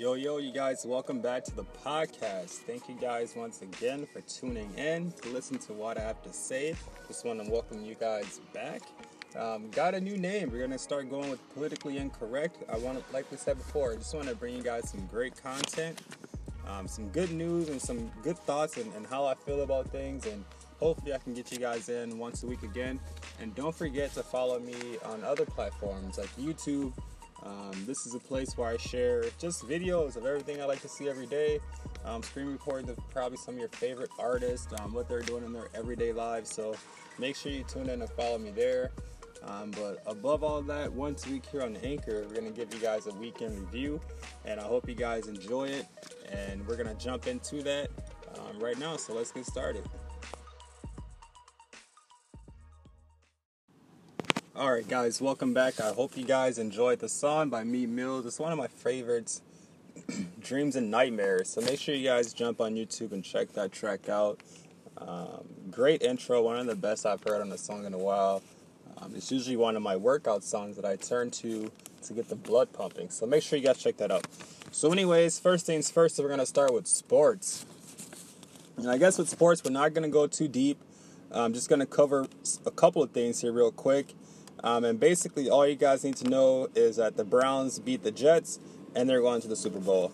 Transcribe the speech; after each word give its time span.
Yo, 0.00 0.14
yo, 0.14 0.38
you 0.38 0.52
guys, 0.52 0.86
welcome 0.86 1.20
back 1.20 1.44
to 1.44 1.54
the 1.54 1.64
podcast. 1.84 2.48
Thank 2.48 2.88
you 2.88 2.94
guys 2.94 3.34
once 3.36 3.60
again 3.60 4.06
for 4.10 4.22
tuning 4.22 4.72
in 4.78 5.12
to 5.20 5.28
listen 5.28 5.58
to 5.58 5.74
what 5.74 5.98
I 5.98 6.00
have 6.00 6.22
to 6.22 6.32
say. 6.32 6.74
Just 7.08 7.26
want 7.26 7.44
to 7.44 7.50
welcome 7.50 7.84
you 7.84 7.94
guys 7.94 8.40
back. 8.54 8.80
Um, 9.38 9.70
got 9.70 9.94
a 9.94 10.00
new 10.00 10.16
name. 10.16 10.50
We're 10.50 10.62
gonna 10.62 10.78
start 10.78 11.10
going 11.10 11.28
with 11.28 11.46
politically 11.52 11.98
incorrect. 11.98 12.64
I 12.72 12.78
want 12.78 13.06
to, 13.06 13.12
like 13.12 13.30
we 13.30 13.36
said 13.36 13.58
before, 13.58 13.92
I 13.92 13.96
just 13.96 14.14
want 14.14 14.28
to 14.28 14.34
bring 14.34 14.56
you 14.56 14.62
guys 14.62 14.88
some 14.88 15.06
great 15.08 15.40
content, 15.40 16.00
um, 16.66 16.88
some 16.88 17.08
good 17.08 17.30
news, 17.30 17.68
and 17.68 17.80
some 17.80 18.10
good 18.22 18.38
thoughts 18.38 18.78
and, 18.78 18.90
and 18.94 19.06
how 19.06 19.26
I 19.26 19.34
feel 19.34 19.60
about 19.60 19.88
things. 19.88 20.24
And 20.24 20.42
hopefully, 20.80 21.12
I 21.12 21.18
can 21.18 21.34
get 21.34 21.52
you 21.52 21.58
guys 21.58 21.90
in 21.90 22.18
once 22.18 22.44
a 22.44 22.46
week 22.46 22.62
again. 22.62 22.98
And 23.42 23.54
don't 23.54 23.74
forget 23.74 24.14
to 24.14 24.22
follow 24.22 24.58
me 24.58 24.74
on 25.04 25.22
other 25.22 25.44
platforms 25.44 26.16
like 26.16 26.34
YouTube. 26.36 26.94
Um, 27.44 27.72
this 27.86 28.06
is 28.06 28.14
a 28.14 28.18
place 28.18 28.56
where 28.56 28.68
I 28.68 28.76
share 28.76 29.24
just 29.38 29.66
videos 29.66 30.16
of 30.16 30.26
everything 30.26 30.60
I 30.60 30.64
like 30.64 30.80
to 30.82 30.88
see 30.88 31.08
every 31.08 31.26
day. 31.26 31.58
Um, 32.04 32.22
screen 32.22 32.46
recordings 32.46 32.90
of 32.90 32.98
probably 33.10 33.38
some 33.38 33.54
of 33.54 33.60
your 33.60 33.68
favorite 33.68 34.10
artists, 34.18 34.72
um, 34.80 34.92
what 34.92 35.08
they're 35.08 35.22
doing 35.22 35.44
in 35.44 35.52
their 35.52 35.68
everyday 35.74 36.12
lives. 36.12 36.50
So 36.50 36.74
make 37.18 37.36
sure 37.36 37.52
you 37.52 37.64
tune 37.64 37.88
in 37.88 38.00
and 38.00 38.10
follow 38.10 38.38
me 38.38 38.50
there. 38.50 38.90
Um, 39.44 39.72
but 39.72 40.02
above 40.06 40.44
all 40.44 40.62
that, 40.62 40.92
once 40.92 41.26
a 41.26 41.30
week 41.30 41.46
here 41.46 41.62
on 41.62 41.76
Anchor, 41.78 42.24
we're 42.28 42.40
going 42.40 42.52
to 42.52 42.58
give 42.58 42.72
you 42.72 42.80
guys 42.80 43.06
a 43.06 43.14
weekend 43.14 43.58
review. 43.58 44.00
And 44.44 44.60
I 44.60 44.64
hope 44.64 44.88
you 44.88 44.94
guys 44.94 45.26
enjoy 45.26 45.64
it. 45.64 45.86
And 46.30 46.66
we're 46.66 46.76
going 46.76 46.88
to 46.88 47.04
jump 47.04 47.26
into 47.26 47.62
that 47.62 47.90
um, 48.38 48.60
right 48.60 48.78
now. 48.78 48.96
So 48.96 49.14
let's 49.14 49.32
get 49.32 49.46
started. 49.46 49.84
Alright, 54.62 54.86
guys, 54.86 55.20
welcome 55.20 55.52
back. 55.52 55.80
I 55.80 55.92
hope 55.92 56.16
you 56.16 56.24
guys 56.24 56.56
enjoyed 56.56 57.00
the 57.00 57.08
song 57.08 57.50
by 57.50 57.64
Meek 57.64 57.88
Mills. 57.88 58.24
It's 58.26 58.38
one 58.38 58.52
of 58.52 58.58
my 58.58 58.68
favorites, 58.68 59.42
Dreams 60.40 60.76
and 60.76 60.88
Nightmares. 60.88 61.48
So 61.48 61.60
make 61.62 61.80
sure 61.80 61.96
you 61.96 62.06
guys 62.06 62.32
jump 62.32 62.60
on 62.60 62.76
YouTube 62.76 63.10
and 63.10 63.24
check 63.24 63.52
that 63.54 63.72
track 63.72 64.08
out. 64.08 64.38
Um, 64.98 65.48
great 65.68 66.02
intro, 66.02 66.42
one 66.42 66.60
of 66.60 66.66
the 66.66 66.76
best 66.76 67.04
I've 67.04 67.24
heard 67.24 67.40
on 67.40 67.50
a 67.50 67.58
song 67.58 67.86
in 67.86 67.92
a 67.92 67.98
while. 67.98 68.40
Um, 68.98 69.14
it's 69.16 69.32
usually 69.32 69.56
one 69.56 69.74
of 69.74 69.82
my 69.82 69.96
workout 69.96 70.44
songs 70.44 70.76
that 70.76 70.84
I 70.84 70.94
turn 70.94 71.32
to 71.32 71.68
to 72.04 72.12
get 72.12 72.28
the 72.28 72.36
blood 72.36 72.72
pumping. 72.72 73.10
So 73.10 73.26
make 73.26 73.42
sure 73.42 73.58
you 73.58 73.64
guys 73.64 73.78
check 73.78 73.96
that 73.96 74.12
out. 74.12 74.28
So, 74.70 74.92
anyways, 74.92 75.40
first 75.40 75.66
things 75.66 75.90
first, 75.90 76.20
we're 76.20 76.28
going 76.28 76.38
to 76.38 76.46
start 76.46 76.72
with 76.72 76.86
sports. 76.86 77.66
And 78.76 78.88
I 78.88 78.96
guess 78.96 79.18
with 79.18 79.28
sports, 79.28 79.64
we're 79.64 79.72
not 79.72 79.92
going 79.92 80.04
to 80.04 80.08
go 80.08 80.28
too 80.28 80.46
deep. 80.46 80.78
I'm 81.32 81.52
just 81.52 81.68
going 81.68 81.80
to 81.80 81.86
cover 81.86 82.28
a 82.64 82.70
couple 82.70 83.02
of 83.02 83.10
things 83.10 83.40
here, 83.40 83.50
real 83.50 83.72
quick. 83.72 84.14
Um, 84.64 84.84
and 84.84 85.00
basically, 85.00 85.50
all 85.50 85.66
you 85.66 85.74
guys 85.74 86.04
need 86.04 86.16
to 86.16 86.28
know 86.28 86.68
is 86.74 86.96
that 86.96 87.16
the 87.16 87.24
Browns 87.24 87.78
beat 87.78 88.02
the 88.02 88.12
Jets 88.12 88.60
and 88.94 89.08
they're 89.08 89.20
going 89.20 89.40
to 89.42 89.48
the 89.48 89.56
Super 89.56 89.80
Bowl. 89.80 90.12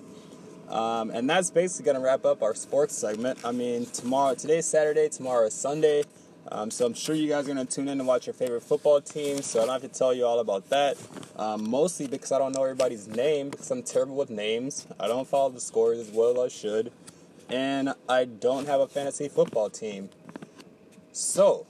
Um, 0.68 1.10
and 1.10 1.28
that's 1.28 1.50
basically 1.50 1.86
going 1.86 1.96
to 1.96 2.02
wrap 2.02 2.24
up 2.24 2.42
our 2.42 2.54
sports 2.54 2.96
segment. 2.96 3.38
I 3.44 3.52
mean, 3.52 3.86
tomorrow, 3.86 4.34
today's 4.34 4.66
Saturday, 4.66 5.08
tomorrow 5.08 5.46
is 5.46 5.54
Sunday. 5.54 6.04
Um, 6.50 6.70
so 6.70 6.86
I'm 6.86 6.94
sure 6.94 7.14
you 7.14 7.28
guys 7.28 7.44
are 7.48 7.54
going 7.54 7.66
to 7.66 7.70
tune 7.70 7.88
in 7.88 7.98
and 7.98 8.06
watch 8.06 8.26
your 8.26 8.34
favorite 8.34 8.62
football 8.62 9.00
team. 9.00 9.42
So 9.42 9.60
I 9.62 9.66
don't 9.66 9.82
have 9.82 9.90
to 9.90 9.98
tell 9.98 10.14
you 10.14 10.24
all 10.24 10.40
about 10.40 10.68
that. 10.70 10.96
Um, 11.36 11.68
mostly 11.68 12.06
because 12.06 12.32
I 12.32 12.38
don't 12.38 12.54
know 12.54 12.62
everybody's 12.62 13.06
name 13.06 13.50
because 13.50 13.70
I'm 13.70 13.82
terrible 13.82 14.16
with 14.16 14.30
names. 14.30 14.86
I 14.98 15.08
don't 15.08 15.28
follow 15.28 15.50
the 15.50 15.60
scores 15.60 15.98
as 15.98 16.10
well 16.10 16.42
as 16.42 16.52
I 16.52 16.56
should. 16.56 16.92
And 17.48 17.94
I 18.08 18.24
don't 18.24 18.66
have 18.66 18.80
a 18.80 18.86
fantasy 18.86 19.28
football 19.28 19.70
team. 19.70 20.10
So 21.12 21.66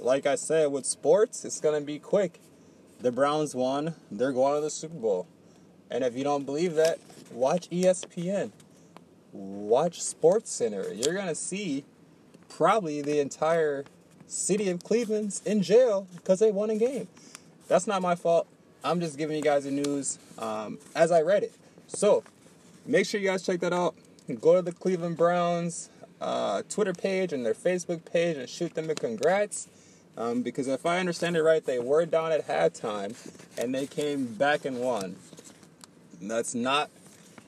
like 0.00 0.26
I 0.26 0.34
said, 0.34 0.72
with 0.72 0.86
sports, 0.86 1.44
it's 1.44 1.60
going 1.60 1.80
to 1.80 1.84
be 1.84 1.98
quick. 1.98 2.40
The 3.00 3.12
Browns 3.12 3.54
won. 3.54 3.94
They're 4.10 4.32
going 4.32 4.56
to 4.56 4.60
the 4.60 4.70
Super 4.70 4.96
Bowl. 4.96 5.26
And 5.90 6.04
if 6.04 6.16
you 6.16 6.24
don't 6.24 6.44
believe 6.44 6.74
that, 6.74 6.98
watch 7.30 7.68
ESPN. 7.70 8.50
Watch 9.32 10.02
Sports 10.02 10.50
Center. 10.50 10.92
You're 10.92 11.14
going 11.14 11.28
to 11.28 11.34
see 11.34 11.84
probably 12.48 13.02
the 13.02 13.20
entire 13.20 13.84
city 14.26 14.68
of 14.68 14.82
Cleveland's 14.82 15.42
in 15.44 15.62
jail 15.62 16.06
because 16.16 16.40
they 16.40 16.50
won 16.50 16.70
a 16.70 16.76
game. 16.76 17.08
That's 17.68 17.86
not 17.86 18.02
my 18.02 18.14
fault. 18.14 18.46
I'm 18.84 19.00
just 19.00 19.18
giving 19.18 19.36
you 19.36 19.42
guys 19.42 19.64
the 19.64 19.70
news 19.70 20.18
um, 20.38 20.78
as 20.94 21.10
I 21.10 21.22
read 21.22 21.42
it. 21.42 21.52
So 21.88 22.22
make 22.86 23.06
sure 23.06 23.20
you 23.20 23.28
guys 23.28 23.44
check 23.44 23.60
that 23.60 23.72
out. 23.72 23.94
Go 24.40 24.56
to 24.56 24.62
the 24.62 24.72
Cleveland 24.72 25.16
Browns 25.16 25.90
uh, 26.20 26.62
Twitter 26.68 26.92
page 26.92 27.32
and 27.32 27.44
their 27.44 27.54
Facebook 27.54 28.04
page 28.10 28.36
and 28.36 28.48
shoot 28.48 28.74
them 28.74 28.90
a 28.90 28.94
congrats. 28.94 29.68
Um, 30.18 30.42
because 30.42 30.66
if 30.66 30.84
I 30.84 30.98
understand 30.98 31.36
it 31.36 31.42
right, 31.44 31.64
they 31.64 31.78
were 31.78 32.04
down 32.04 32.32
at 32.32 32.48
halftime 32.48 33.14
and 33.56 33.72
they 33.72 33.86
came 33.86 34.26
back 34.26 34.64
and 34.64 34.80
won. 34.80 35.14
That's 36.20 36.56
not 36.56 36.90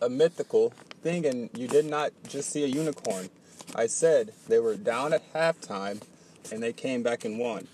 a 0.00 0.08
mythical 0.08 0.72
thing, 1.02 1.26
and 1.26 1.50
you 1.52 1.66
did 1.66 1.84
not 1.84 2.12
just 2.28 2.50
see 2.50 2.62
a 2.62 2.68
unicorn. 2.68 3.28
I 3.74 3.88
said 3.88 4.32
they 4.46 4.60
were 4.60 4.76
down 4.76 5.12
at 5.12 5.32
halftime 5.32 6.00
and 6.52 6.62
they 6.62 6.72
came 6.72 7.02
back 7.02 7.24
and 7.24 7.40
won. 7.40 7.66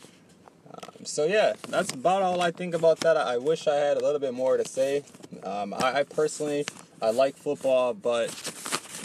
Um, 0.73 1.05
so 1.05 1.27
yeah, 1.27 1.53
that's 1.69 1.93
about 1.93 2.23
all 2.23 2.41
I 2.41 2.51
think 2.51 2.75
about 2.75 3.01
that. 3.01 3.19
I 3.19 3.37
wish 3.37 3.67
I 3.67 3.75
had 3.77 3.99
a 3.99 4.01
little 4.01 4.19
bit 4.19 4.33
more 4.33 4.57
to 4.57 4.67
say. 4.67 5.05
Um, 5.43 5.75
I, 5.75 6.01
I 6.01 6.03
personally, 6.05 6.65
I 7.03 7.11
like 7.11 7.37
football, 7.37 7.93
but 7.93 8.31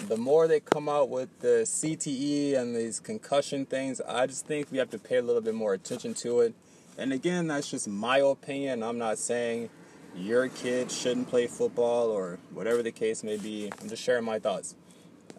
the 0.07 0.17
more 0.17 0.47
they 0.47 0.59
come 0.59 0.89
out 0.89 1.09
with 1.09 1.39
the 1.39 1.63
CTE 1.65 2.57
and 2.57 2.75
these 2.75 2.99
concussion 2.99 3.65
things, 3.65 4.01
I 4.01 4.27
just 4.27 4.45
think 4.45 4.71
we 4.71 4.77
have 4.77 4.89
to 4.91 4.99
pay 4.99 5.17
a 5.17 5.21
little 5.21 5.41
bit 5.41 5.55
more 5.55 5.73
attention 5.73 6.13
to 6.15 6.41
it. 6.41 6.53
And 6.97 7.13
again, 7.13 7.47
that's 7.47 7.69
just 7.69 7.87
my 7.87 8.17
opinion. 8.17 8.83
I'm 8.83 8.97
not 8.97 9.17
saying 9.17 9.69
your 10.15 10.49
kid 10.49 10.91
shouldn't 10.91 11.29
play 11.29 11.47
football 11.47 12.09
or 12.09 12.39
whatever 12.53 12.83
the 12.83 12.91
case 12.91 13.23
may 13.23 13.37
be. 13.37 13.71
I'm 13.81 13.89
just 13.89 14.03
sharing 14.03 14.25
my 14.25 14.39
thoughts. 14.39 14.75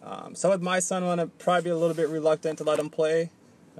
Um, 0.01 0.35
so 0.35 0.49
with 0.49 0.61
my 0.61 0.79
son, 0.79 1.03
I'm 1.03 1.09
gonna 1.09 1.27
probably 1.27 1.63
be 1.65 1.69
a 1.69 1.77
little 1.77 1.95
bit 1.95 2.09
reluctant 2.09 2.57
to 2.57 2.63
let 2.63 2.79
him 2.79 2.89
play. 2.89 3.29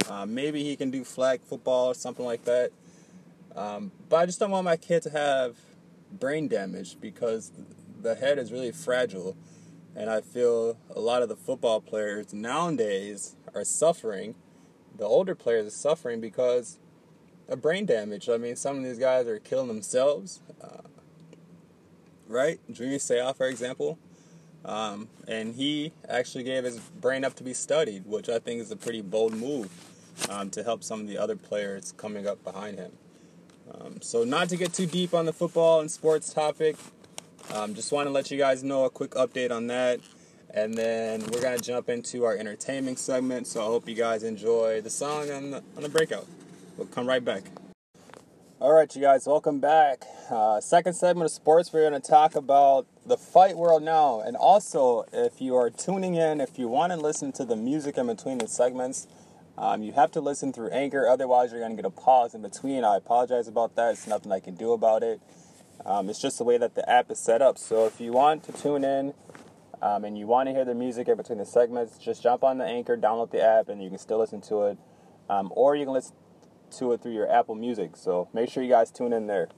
Uh, 0.08 0.26
maybe 0.26 0.62
he 0.62 0.76
can 0.76 0.90
do 0.90 1.04
flag 1.04 1.40
football 1.42 1.88
or 1.88 1.94
something 1.94 2.24
like 2.24 2.44
that. 2.44 2.70
Um, 3.54 3.92
but 4.08 4.16
I 4.16 4.26
just 4.26 4.40
don't 4.40 4.50
want 4.50 4.64
my 4.64 4.76
kid 4.76 5.02
to 5.02 5.10
have 5.10 5.56
brain 6.10 6.48
damage 6.48 6.96
because 7.00 7.52
the 8.00 8.14
head 8.14 8.38
is 8.38 8.52
really 8.52 8.72
fragile. 8.72 9.36
And 9.96 10.10
I 10.10 10.20
feel 10.20 10.76
a 10.94 11.00
lot 11.00 11.22
of 11.22 11.28
the 11.28 11.36
football 11.36 11.80
players 11.80 12.32
nowadays 12.32 13.36
are 13.54 13.64
suffering. 13.64 14.34
The 14.96 15.04
older 15.04 15.34
players 15.34 15.66
are 15.66 15.76
suffering 15.76 16.20
because 16.20 16.78
of 17.48 17.62
brain 17.62 17.86
damage. 17.86 18.28
I 18.28 18.36
mean, 18.36 18.56
some 18.56 18.78
of 18.78 18.84
these 18.84 18.98
guys 18.98 19.26
are 19.26 19.38
killing 19.38 19.68
themselves. 19.68 20.40
Uh, 20.60 20.88
right? 22.26 22.58
Julius 22.70 23.08
Seau, 23.08 23.36
for 23.36 23.46
example. 23.46 23.98
Um, 24.64 25.08
and 25.28 25.54
he 25.54 25.92
actually 26.08 26.44
gave 26.44 26.64
his 26.64 26.78
brain 26.78 27.24
up 27.24 27.34
to 27.36 27.44
be 27.44 27.52
studied, 27.52 28.06
which 28.06 28.28
I 28.28 28.38
think 28.38 28.60
is 28.60 28.70
a 28.70 28.76
pretty 28.76 29.02
bold 29.02 29.34
move 29.34 29.70
um, 30.28 30.50
to 30.50 30.62
help 30.62 30.82
some 30.82 31.00
of 31.00 31.06
the 31.06 31.18
other 31.18 31.36
players 31.36 31.92
coming 31.92 32.26
up 32.26 32.42
behind 32.42 32.78
him. 32.78 32.92
Um, 33.70 34.00
so, 34.00 34.24
not 34.24 34.48
to 34.50 34.56
get 34.56 34.72
too 34.72 34.86
deep 34.86 35.14
on 35.14 35.26
the 35.26 35.32
football 35.32 35.80
and 35.80 35.90
sports 35.90 36.32
topic, 36.32 36.76
um, 37.52 37.74
just 37.74 37.92
want 37.92 38.06
to 38.06 38.10
let 38.10 38.30
you 38.30 38.38
guys 38.38 38.62
know 38.62 38.84
a 38.84 38.90
quick 38.90 39.10
update 39.12 39.50
on 39.50 39.66
that. 39.68 40.00
And 40.54 40.74
then 40.74 41.20
we're 41.32 41.42
going 41.42 41.58
to 41.58 41.64
jump 41.64 41.88
into 41.88 42.24
our 42.24 42.36
entertainment 42.36 42.98
segment. 42.98 43.48
So 43.48 43.60
I 43.60 43.64
hope 43.64 43.88
you 43.88 43.96
guys 43.96 44.22
enjoy 44.22 44.80
the 44.80 44.90
song 44.90 45.30
on 45.30 45.50
the, 45.50 45.62
on 45.76 45.82
the 45.82 45.88
breakout. 45.88 46.26
We'll 46.76 46.86
come 46.86 47.06
right 47.06 47.24
back. 47.24 47.42
All 48.60 48.72
right, 48.72 48.94
you 48.94 49.02
guys, 49.02 49.26
welcome 49.26 49.58
back. 49.58 50.04
Uh, 50.30 50.60
second 50.60 50.94
segment 50.94 51.26
of 51.26 51.32
sports, 51.32 51.72
we're 51.72 51.88
going 51.90 52.00
to 52.00 52.08
talk 52.08 52.34
about 52.34 52.86
the 53.04 53.16
fight 53.16 53.56
world 53.56 53.82
now. 53.82 54.20
And 54.20 54.36
also, 54.36 55.04
if 55.12 55.40
you 55.40 55.56
are 55.56 55.70
tuning 55.70 56.14
in, 56.14 56.40
if 56.40 56.58
you 56.58 56.68
want 56.68 56.92
to 56.92 56.96
listen 56.96 57.32
to 57.32 57.44
the 57.44 57.56
music 57.56 57.98
in 57.98 58.06
between 58.06 58.38
the 58.38 58.48
segments, 58.48 59.06
um, 59.58 59.82
you 59.82 59.92
have 59.92 60.12
to 60.12 60.20
listen 60.20 60.52
through 60.52 60.70
Anchor. 60.70 61.06
Otherwise, 61.06 61.50
you're 61.50 61.60
going 61.60 61.76
to 61.76 61.82
get 61.82 61.84
a 61.84 61.90
pause 61.90 62.34
in 62.34 62.42
between. 62.42 62.84
I 62.84 62.96
apologize 62.96 63.48
about 63.48 63.76
that. 63.76 63.92
It's 63.92 64.06
nothing 64.06 64.32
I 64.32 64.40
can 64.40 64.54
do 64.54 64.72
about 64.72 65.02
it. 65.02 65.20
Um, 65.86 66.08
it's 66.08 66.20
just 66.20 66.38
the 66.38 66.44
way 66.44 66.56
that 66.58 66.74
the 66.74 66.88
app 66.88 67.10
is 67.10 67.18
set 67.18 67.42
up. 67.42 67.58
So 67.58 67.86
if 67.86 68.00
you 68.00 68.12
want 68.12 68.42
to 68.44 68.52
tune 68.52 68.84
in 68.84 69.12
um, 69.82 70.04
and 70.04 70.16
you 70.16 70.26
want 70.26 70.48
to 70.48 70.52
hear 70.52 70.64
the 70.64 70.74
music 70.74 71.08
in 71.08 71.16
between 71.16 71.38
the 71.38 71.44
segments, 71.44 71.98
just 71.98 72.22
jump 72.22 72.42
on 72.42 72.58
the 72.58 72.64
Anchor, 72.64 72.96
download 72.96 73.30
the 73.30 73.42
app, 73.42 73.68
and 73.68 73.82
you 73.82 73.90
can 73.90 73.98
still 73.98 74.18
listen 74.18 74.40
to 74.42 74.62
it. 74.62 74.78
Um, 75.28 75.52
or 75.54 75.76
you 75.76 75.84
can 75.84 75.94
listen 75.94 76.14
to 76.78 76.92
it 76.92 77.02
through 77.02 77.12
your 77.12 77.30
Apple 77.30 77.54
Music. 77.54 77.96
So 77.96 78.28
make 78.32 78.50
sure 78.50 78.62
you 78.62 78.70
guys 78.70 78.90
tune 78.90 79.12
in 79.12 79.26
there. 79.26 79.48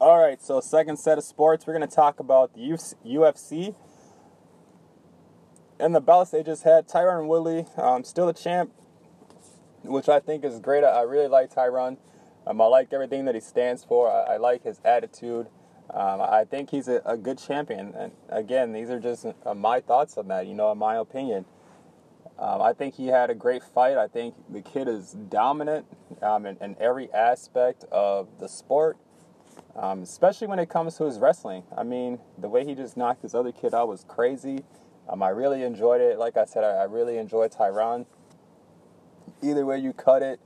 All 0.00 0.20
right, 0.20 0.42
so 0.42 0.60
second 0.60 0.98
set 0.98 1.16
of 1.16 1.24
sports, 1.24 1.66
we're 1.66 1.76
going 1.76 1.88
to 1.88 1.94
talk 1.94 2.20
about 2.20 2.54
the 2.54 2.60
UFC. 2.60 3.74
And 5.78 5.94
the 5.94 6.00
bouts 6.00 6.30
they 6.30 6.42
just 6.42 6.64
had, 6.64 6.88
Tyron 6.88 7.26
Woodley, 7.26 7.66
um, 7.76 8.04
still 8.04 8.28
a 8.28 8.34
champ, 8.34 8.72
which 9.82 10.08
I 10.08 10.20
think 10.20 10.44
is 10.44 10.58
great. 10.58 10.84
I 10.84 11.02
really 11.02 11.28
like 11.28 11.54
Tyron. 11.54 11.98
Um, 12.46 12.60
I 12.60 12.66
like 12.66 12.92
everything 12.92 13.24
that 13.26 13.34
he 13.34 13.40
stands 13.40 13.84
for. 13.84 14.10
I, 14.10 14.34
I 14.34 14.36
like 14.36 14.64
his 14.64 14.80
attitude. 14.84 15.48
Um, 15.92 16.20
I 16.20 16.44
think 16.44 16.70
he's 16.70 16.88
a, 16.88 17.02
a, 17.04 17.16
good 17.16 17.38
champion. 17.38 17.94
And 17.96 18.12
again, 18.28 18.72
these 18.72 18.90
are 18.90 19.00
just 19.00 19.26
uh, 19.44 19.54
my 19.54 19.80
thoughts 19.80 20.18
on 20.18 20.28
that, 20.28 20.46
you 20.46 20.54
know, 20.54 20.72
in 20.72 20.78
my 20.78 20.96
opinion. 20.96 21.44
Um, 22.38 22.60
I 22.60 22.72
think 22.72 22.96
he 22.96 23.08
had 23.08 23.30
a 23.30 23.34
great 23.34 23.62
fight. 23.62 23.96
I 23.96 24.08
think 24.08 24.34
the 24.50 24.60
kid 24.60 24.88
is 24.88 25.12
dominant 25.12 25.86
um, 26.22 26.44
in, 26.46 26.56
in, 26.60 26.76
every 26.80 27.12
aspect 27.12 27.84
of 27.92 28.28
the 28.40 28.48
sport. 28.48 28.98
um, 29.76 30.02
especially 30.02 30.46
when 30.46 30.58
it 30.58 30.68
comes 30.68 30.96
to 30.96 31.04
his 31.04 31.18
wrestling. 31.18 31.64
I 31.76 31.82
mean, 31.82 32.18
the 32.38 32.48
way 32.48 32.64
he 32.64 32.74
just 32.74 32.96
knocked 32.96 33.22
this 33.22 33.34
other 33.34 33.52
kid 33.52 33.74
out 33.74 33.88
was 33.88 34.04
crazy. 34.08 34.60
Um, 35.08 35.22
I 35.22 35.28
really 35.30 35.62
enjoyed 35.62 36.00
it. 36.00 36.18
Like 36.18 36.36
I 36.36 36.44
said, 36.44 36.64
I, 36.64 36.70
I 36.70 36.84
really 36.84 37.18
enjoyed 37.18 37.52
Tyron. 37.52 38.06
Either 39.42 39.66
way 39.66 39.78
you 39.78 39.92
cut 39.92 40.22
it, 40.22 40.40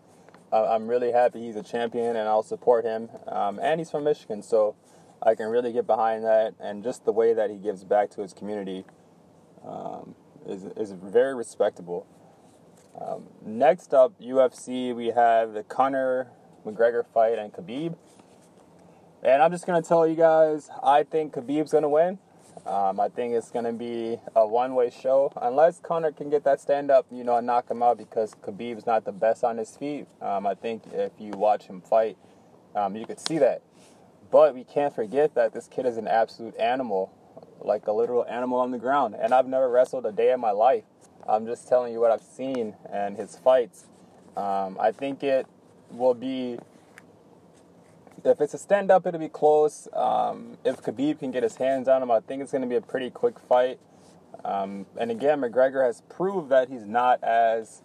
I'm 0.52 0.88
really 0.88 1.12
happy 1.12 1.40
he's 1.40 1.56
a 1.56 1.62
champion, 1.62 2.16
and 2.16 2.28
I'll 2.28 2.42
support 2.42 2.84
him. 2.84 3.08
Um, 3.28 3.58
and 3.60 3.80
he's 3.80 3.90
from 3.90 4.04
Michigan, 4.04 4.42
so 4.42 4.74
I 5.22 5.34
can 5.34 5.46
really 5.46 5.72
get 5.72 5.86
behind 5.86 6.24
that. 6.24 6.54
And 6.58 6.82
just 6.82 7.04
the 7.04 7.12
way 7.12 7.32
that 7.34 7.50
he 7.50 7.56
gives 7.56 7.84
back 7.84 8.10
to 8.10 8.22
his 8.22 8.32
community 8.32 8.84
um, 9.64 10.14
is 10.46 10.64
is 10.76 10.92
very 10.92 11.34
respectable. 11.34 12.06
Um, 13.00 13.28
next 13.44 13.94
up, 13.94 14.20
UFC, 14.20 14.94
we 14.94 15.08
have 15.08 15.52
the 15.52 15.62
Conor 15.62 16.32
McGregor 16.66 17.04
fight 17.06 17.38
and 17.38 17.52
Khabib. 17.52 17.96
And 19.22 19.42
I'm 19.42 19.52
just 19.52 19.66
going 19.66 19.80
to 19.80 19.86
tell 19.86 20.06
you 20.06 20.16
guys, 20.16 20.70
I 20.82 21.02
think 21.02 21.34
Khabib's 21.34 21.72
going 21.72 21.82
to 21.82 21.88
win. 21.88 22.18
Um, 22.66 23.00
I 23.00 23.08
think 23.08 23.34
it's 23.34 23.50
going 23.50 23.64
to 23.64 23.72
be 23.72 24.18
a 24.36 24.46
one 24.46 24.74
way 24.74 24.90
show. 24.90 25.32
Unless 25.40 25.80
Conor 25.80 26.12
can 26.12 26.30
get 26.30 26.44
that 26.44 26.60
stand 26.60 26.90
up, 26.90 27.06
you 27.10 27.24
know, 27.24 27.36
and 27.36 27.46
knock 27.46 27.70
him 27.70 27.82
out 27.82 27.98
because 27.98 28.34
Khabib's 28.42 28.86
not 28.86 29.04
the 29.04 29.12
best 29.12 29.44
on 29.44 29.58
his 29.58 29.76
feet. 29.76 30.06
Um, 30.20 30.46
I 30.46 30.54
think 30.54 30.82
if 30.92 31.12
you 31.18 31.30
watch 31.32 31.66
him 31.66 31.80
fight, 31.80 32.16
um, 32.74 32.96
you 32.96 33.06
could 33.06 33.20
see 33.20 33.38
that. 33.38 33.62
But 34.30 34.54
we 34.54 34.64
can't 34.64 34.94
forget 34.94 35.34
that 35.34 35.52
this 35.52 35.66
kid 35.66 35.86
is 35.86 35.96
an 35.96 36.06
absolute 36.06 36.56
animal, 36.56 37.12
like 37.60 37.86
a 37.86 37.92
literal 37.92 38.24
animal 38.26 38.60
on 38.60 38.70
the 38.70 38.78
ground. 38.78 39.16
And 39.20 39.34
I've 39.34 39.48
never 39.48 39.68
wrestled 39.68 40.06
a 40.06 40.12
day 40.12 40.32
in 40.32 40.40
my 40.40 40.52
life. 40.52 40.84
I'm 41.28 41.46
just 41.46 41.68
telling 41.68 41.92
you 41.92 42.00
what 42.00 42.10
I've 42.10 42.22
seen 42.22 42.74
and 42.92 43.16
his 43.16 43.36
fights. 43.36 43.86
Um, 44.36 44.76
I 44.80 44.92
think 44.92 45.22
it 45.22 45.46
will 45.90 46.14
be 46.14 46.58
if 48.24 48.40
it's 48.40 48.54
a 48.54 48.58
stand 48.58 48.90
up, 48.90 49.06
it'll 49.06 49.20
be 49.20 49.28
close. 49.28 49.88
Um, 49.92 50.58
if 50.64 50.82
Khabib 50.82 51.18
can 51.18 51.30
get 51.30 51.42
his 51.42 51.56
hands 51.56 51.88
on 51.88 52.02
him, 52.02 52.10
I 52.10 52.20
think 52.20 52.42
it's 52.42 52.52
going 52.52 52.62
to 52.62 52.68
be 52.68 52.76
a 52.76 52.80
pretty 52.80 53.10
quick 53.10 53.38
fight. 53.38 53.78
Um, 54.44 54.86
and 54.96 55.10
again, 55.10 55.40
McGregor 55.40 55.84
has 55.84 56.02
proved 56.08 56.48
that 56.50 56.68
he's 56.68 56.86
not 56.86 57.22
as 57.22 57.82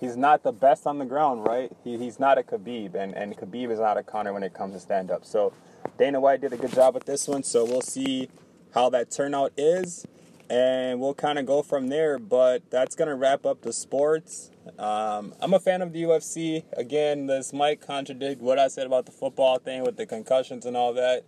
he's 0.00 0.16
not 0.16 0.42
the 0.42 0.52
best 0.52 0.86
on 0.86 0.98
the 0.98 1.04
ground, 1.04 1.44
right? 1.46 1.70
He, 1.84 1.96
he's 1.96 2.18
not 2.18 2.38
a 2.38 2.42
Khabib, 2.42 2.94
and, 2.94 3.14
and 3.14 3.36
Khabib 3.36 3.70
is 3.70 3.78
not 3.78 3.96
a 3.96 4.02
Conor 4.02 4.32
when 4.32 4.42
it 4.42 4.54
comes 4.54 4.74
to 4.74 4.80
stand 4.80 5.10
up. 5.10 5.24
So 5.24 5.52
Dana 5.98 6.20
White 6.20 6.40
did 6.40 6.52
a 6.52 6.56
good 6.56 6.72
job 6.72 6.94
with 6.94 7.04
this 7.04 7.28
one. 7.28 7.42
So 7.42 7.64
we'll 7.64 7.80
see 7.80 8.28
how 8.74 8.90
that 8.90 9.10
turnout 9.10 9.52
is 9.56 10.06
and 10.52 11.00
we'll 11.00 11.14
kind 11.14 11.38
of 11.38 11.46
go 11.46 11.62
from 11.62 11.88
there. 11.88 12.18
But 12.18 12.70
that's 12.70 12.94
to 13.08 13.14
wrap 13.14 13.46
up 13.46 13.62
the 13.62 13.72
sports. 13.72 14.50
Um, 14.78 15.32
I'm 15.40 15.54
a 15.54 15.58
fan 15.58 15.80
of 15.80 15.94
the 15.94 16.02
UFC. 16.02 16.64
Again, 16.76 17.26
this 17.26 17.54
might 17.54 17.80
contradict 17.80 18.42
what 18.42 18.58
I 18.58 18.68
said 18.68 18.86
about 18.86 19.06
the 19.06 19.12
football 19.12 19.58
thing 19.58 19.82
with 19.82 19.96
the 19.96 20.04
concussions 20.04 20.66
and 20.66 20.76
all 20.76 20.92
that. 20.92 21.24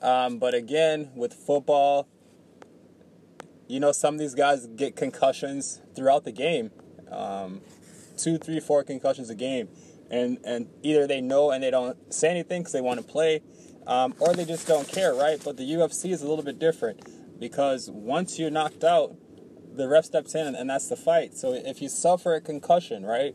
Um, 0.00 0.38
but 0.38 0.54
again, 0.54 1.10
with 1.14 1.34
football, 1.34 2.08
you 3.66 3.80
know, 3.80 3.92
some 3.92 4.14
of 4.14 4.20
these 4.20 4.34
guys 4.34 4.66
get 4.66 4.96
concussions 4.96 5.82
throughout 5.94 6.24
the 6.24 6.32
game 6.32 6.70
um, 7.10 7.60
two, 8.16 8.38
three, 8.38 8.60
four 8.60 8.82
concussions 8.82 9.28
a 9.28 9.34
game. 9.34 9.68
And, 10.10 10.38
and 10.42 10.68
either 10.82 11.06
they 11.06 11.20
know 11.20 11.50
and 11.50 11.62
they 11.62 11.70
don't 11.70 12.14
say 12.14 12.30
anything 12.30 12.62
because 12.62 12.72
they 12.72 12.80
want 12.80 12.98
to 12.98 13.04
play, 13.04 13.42
um, 13.86 14.14
or 14.18 14.32
they 14.32 14.46
just 14.46 14.66
don't 14.66 14.88
care, 14.88 15.12
right? 15.12 15.38
But 15.44 15.58
the 15.58 15.70
UFC 15.70 16.12
is 16.12 16.22
a 16.22 16.26
little 16.26 16.44
bit 16.44 16.58
different 16.58 17.06
because 17.38 17.90
once 17.90 18.38
you're 18.38 18.50
knocked 18.50 18.84
out, 18.84 19.16
the 19.74 19.88
ref 19.88 20.04
steps 20.04 20.34
in 20.34 20.54
and 20.54 20.68
that's 20.68 20.88
the 20.88 20.96
fight. 20.96 21.36
So 21.36 21.52
if 21.52 21.80
you 21.80 21.88
suffer 21.88 22.34
a 22.34 22.40
concussion, 22.40 23.06
right, 23.06 23.34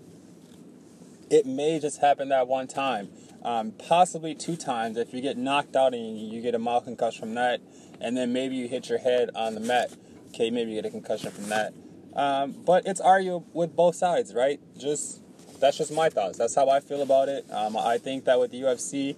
it 1.29 1.45
may 1.45 1.79
just 1.79 2.01
happen 2.01 2.29
that 2.29 2.47
one 2.47 2.67
time, 2.67 3.09
um, 3.43 3.71
possibly 3.71 4.35
two 4.35 4.55
times. 4.55 4.97
If 4.97 5.13
you 5.13 5.21
get 5.21 5.37
knocked 5.37 5.75
out 5.75 5.93
and 5.93 6.17
you 6.17 6.41
get 6.41 6.53
a 6.53 6.59
mild 6.59 6.85
concussion 6.85 7.21
from 7.21 7.35
that, 7.35 7.61
and 7.99 8.15
then 8.15 8.33
maybe 8.33 8.55
you 8.55 8.67
hit 8.67 8.89
your 8.89 8.99
head 8.99 9.29
on 9.35 9.55
the 9.55 9.61
mat, 9.61 9.91
okay, 10.29 10.49
maybe 10.49 10.71
you 10.71 10.81
get 10.81 10.87
a 10.87 10.91
concussion 10.91 11.31
from 11.31 11.49
that. 11.49 11.73
Um, 12.15 12.51
but 12.51 12.85
it's 12.85 13.01
arguable 13.01 13.47
with 13.53 13.75
both 13.75 13.95
sides, 13.95 14.33
right? 14.33 14.59
Just 14.77 15.21
that's 15.59 15.77
just 15.77 15.93
my 15.93 16.09
thoughts. 16.09 16.37
That's 16.37 16.53
how 16.53 16.69
I 16.69 16.79
feel 16.79 17.01
about 17.01 17.29
it. 17.29 17.45
Um, 17.49 17.77
I 17.77 17.97
think 17.97 18.25
that 18.25 18.39
with 18.39 18.51
the 18.51 18.61
UFC, 18.61 19.15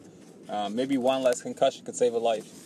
um, 0.47 0.75
maybe 0.75 0.97
one 0.97 1.23
less 1.23 1.41
concussion 1.41 1.83
could 1.83 1.95
save 1.95 2.13
a 2.13 2.19
life. 2.19 2.64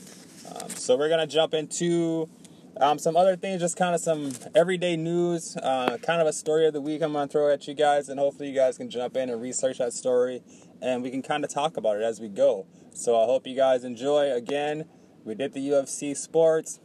Um, 0.56 0.70
so 0.70 0.98
we're 0.98 1.10
gonna 1.10 1.28
jump 1.28 1.54
into 1.54 2.30
um, 2.78 2.98
some 2.98 3.18
other 3.18 3.36
things, 3.36 3.62
just 3.62 3.78
kind 3.78 3.94
of 3.94 4.02
some 4.02 4.32
everyday 4.56 4.96
news, 4.96 5.58
uh, 5.58 5.98
kind 6.02 6.22
of 6.22 6.28
a 6.28 6.34
story 6.34 6.66
of 6.66 6.74
the 6.74 6.82
week 6.82 7.02
I'm 7.02 7.14
gonna 7.14 7.28
throw 7.28 7.52
at 7.52 7.68
you 7.68 7.74
guys, 7.74 8.10
and 8.10 8.20
hopefully 8.20 8.50
you 8.50 8.56
guys 8.56 8.78
can 8.78 8.90
jump 8.90 9.18
in 9.18 9.30
and 9.30 9.42
research 9.42 9.80
that 9.80 9.94
story, 9.94 10.42
and 10.82 11.04
we 11.04 11.12
can 11.12 11.22
kind 11.22 11.44
of 11.44 11.54
talk 11.54 11.78
about 11.78 11.98
it 11.98 12.04
as 12.04 12.20
we 12.20 12.30
go. 12.30 12.66
So 12.94 13.22
I 13.22 13.26
hope 13.26 13.46
you 13.46 13.56
guys 13.56 13.84
enjoy. 13.84 14.32
Again, 14.32 14.86
we 15.24 15.36
did 15.36 15.54
the 15.54 15.70
UFC 15.70 16.16
sports. 16.16 16.80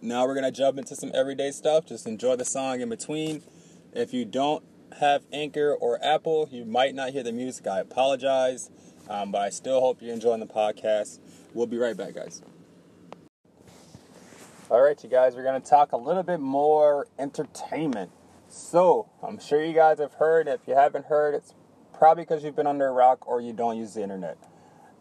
Now 0.00 0.26
we're 0.26 0.34
gonna 0.34 0.52
jump 0.52 0.78
into 0.78 0.94
some 0.96 1.10
everyday 1.12 1.50
stuff. 1.50 1.86
Just 1.86 2.06
enjoy 2.06 2.36
the 2.36 2.44
song 2.44 2.80
in 2.80 2.88
between. 2.88 3.42
If 3.92 4.14
you 4.14 4.24
don't 4.24 4.64
have 5.00 5.24
Anchor 5.32 5.74
or 5.74 6.02
Apple, 6.04 6.48
you 6.50 6.64
might 6.64 6.94
not 6.94 7.10
hear 7.10 7.22
the 7.22 7.32
music. 7.32 7.66
I 7.66 7.80
apologize, 7.80 8.70
um, 9.08 9.32
but 9.32 9.42
I 9.42 9.50
still 9.50 9.80
hope 9.80 10.00
you're 10.00 10.14
enjoying 10.14 10.40
the 10.40 10.46
podcast. 10.46 11.18
We'll 11.52 11.66
be 11.66 11.78
right 11.78 11.96
back, 11.96 12.14
guys. 12.14 12.42
All 14.70 14.80
right, 14.80 14.98
you 15.04 15.10
guys, 15.10 15.36
we're 15.36 15.42
going 15.42 15.60
to 15.60 15.68
talk 15.68 15.92
a 15.92 15.96
little 15.98 16.22
bit 16.22 16.40
more 16.40 17.06
entertainment. 17.18 18.10
So, 18.48 19.10
I'm 19.22 19.38
sure 19.38 19.62
you 19.62 19.74
guys 19.74 19.98
have 19.98 20.14
heard. 20.14 20.48
If 20.48 20.60
you 20.66 20.74
haven't 20.74 21.04
heard, 21.04 21.34
it's 21.34 21.52
probably 21.92 22.24
because 22.24 22.42
you've 22.42 22.56
been 22.56 22.66
under 22.66 22.86
a 22.86 22.92
rock 22.92 23.28
or 23.28 23.42
you 23.42 23.52
don't 23.52 23.76
use 23.76 23.92
the 23.92 24.02
internet. 24.02 24.38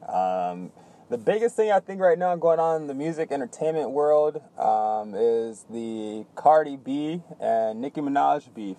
Um, 0.06 0.74
the 1.10 1.18
biggest 1.18 1.56
thing 1.56 1.71
I 1.71 1.80
think 1.80 2.01
right 2.01 2.19
now 2.19 2.36
going 2.36 2.60
on 2.60 2.81
in 2.81 2.88
the 2.88 2.94
music 2.94 3.31
entertainment 3.31 3.92
world 3.92 4.42
um, 4.60 5.13
is 5.15 5.65
the 5.69 6.25
Cardi 6.36 6.75
B 6.75 7.21
and 7.39 7.80
Nicki 7.80 8.01
Minaj 8.01 8.54
beef. 8.54 8.75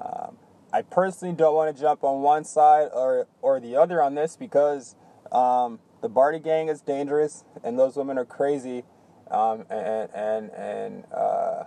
Um, 0.00 0.38
I 0.72 0.80
personally 0.80 1.34
don't 1.34 1.54
want 1.54 1.76
to 1.76 1.78
jump 1.78 2.02
on 2.02 2.22
one 2.22 2.44
side 2.44 2.88
or, 2.94 3.26
or 3.42 3.60
the 3.60 3.76
other 3.76 4.02
on 4.02 4.14
this 4.14 4.36
because 4.36 4.96
um, 5.30 5.80
the 6.00 6.08
Bardi 6.08 6.38
Gang 6.38 6.68
is 6.68 6.80
dangerous 6.80 7.44
and 7.62 7.78
those 7.78 7.94
women 7.96 8.16
are 8.16 8.24
crazy 8.24 8.84
um, 9.32 9.64
and 9.70 10.10
and 10.14 10.50
and 10.50 11.04
uh, 11.12 11.64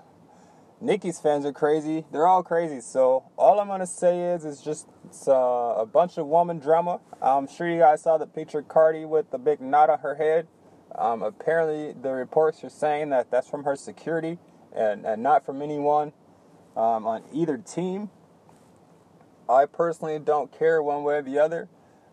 Nicki's 0.79 1.19
fans 1.19 1.45
are 1.45 1.51
crazy. 1.51 2.06
They're 2.12 2.27
all 2.27 2.44
crazy. 2.44 2.79
So 2.79 3.23
all 3.38 3.59
I'm 3.59 3.67
gonna 3.67 3.88
say 3.88 4.33
is, 4.33 4.45
it's 4.45 4.62
just 4.62 4.88
it's, 5.06 5.27
uh, 5.27 5.31
a 5.77 5.85
bunch 5.85 6.17
of 6.17 6.27
woman 6.27 6.59
drama. 6.59 7.00
I'm 7.21 7.47
sure 7.47 7.67
you 7.67 7.79
guys 7.79 8.03
saw 8.03 8.17
the 8.17 8.27
picture 8.27 8.59
of 8.59 8.67
Cardi 8.67 9.06
with 9.06 9.31
the 9.31 9.39
big 9.39 9.59
knot 9.62 9.89
on 9.89 10.00
her 10.00 10.15
head. 10.15 10.47
Um, 10.97 11.23
apparently, 11.23 11.94
the 12.00 12.12
reports 12.12 12.63
are 12.63 12.69
saying 12.69 13.09
that 13.09 13.31
that's 13.31 13.50
from 13.50 13.63
her 13.63 13.75
security 13.75 14.38
and, 14.74 15.05
and 15.05 15.22
not 15.22 15.45
from 15.45 15.62
anyone 15.62 16.13
um, 16.77 17.05
on 17.05 17.24
either 17.34 17.57
team. 17.57 18.10
I 19.50 19.65
personally 19.65 20.19
don't 20.19 20.51
care 20.57 20.81
one 20.81 21.03
way 21.03 21.15
or 21.15 21.22
the 21.22 21.39
other 21.39 21.67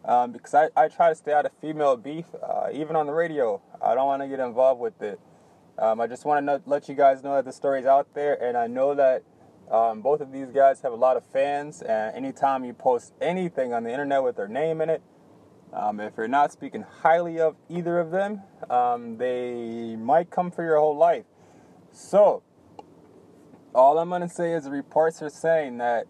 um, 0.04 0.32
because 0.32 0.54
I, 0.54 0.68
I 0.76 0.88
try 0.88 1.10
to 1.10 1.14
stay 1.14 1.32
out 1.32 1.46
of 1.46 1.52
female 1.60 1.96
beef, 1.96 2.26
uh, 2.42 2.68
even 2.72 2.96
on 2.96 3.06
the 3.06 3.12
radio. 3.12 3.60
I 3.80 3.94
don't 3.94 4.06
want 4.06 4.22
to 4.22 4.28
get 4.28 4.40
involved 4.40 4.80
with 4.80 5.00
it. 5.00 5.20
Um, 5.82 6.00
I 6.00 6.06
just 6.06 6.24
want 6.24 6.46
to 6.46 6.62
let 6.64 6.88
you 6.88 6.94
guys 6.94 7.24
know 7.24 7.34
that 7.34 7.44
the 7.44 7.52
story's 7.52 7.86
out 7.86 8.14
there, 8.14 8.40
and 8.40 8.56
I 8.56 8.68
know 8.68 8.94
that 8.94 9.24
um, 9.68 10.00
both 10.00 10.20
of 10.20 10.30
these 10.30 10.46
guys 10.52 10.80
have 10.82 10.92
a 10.92 10.96
lot 10.96 11.16
of 11.16 11.26
fans. 11.26 11.82
And 11.82 12.14
anytime 12.14 12.64
you 12.64 12.72
post 12.72 13.12
anything 13.20 13.74
on 13.74 13.82
the 13.82 13.90
internet 13.90 14.22
with 14.22 14.36
their 14.36 14.46
name 14.46 14.80
in 14.80 14.88
it, 14.88 15.02
um, 15.72 15.98
if 15.98 16.12
you're 16.16 16.28
not 16.28 16.52
speaking 16.52 16.82
highly 16.82 17.40
of 17.40 17.56
either 17.68 17.98
of 17.98 18.12
them, 18.12 18.42
um, 18.70 19.16
they 19.16 19.96
might 19.96 20.30
come 20.30 20.52
for 20.52 20.62
your 20.62 20.78
whole 20.78 20.96
life. 20.96 21.24
So, 21.90 22.44
all 23.74 23.98
I'm 23.98 24.08
going 24.08 24.22
to 24.22 24.28
say 24.28 24.52
is 24.52 24.68
reports 24.68 25.20
are 25.20 25.30
saying 25.30 25.78
that 25.78 26.06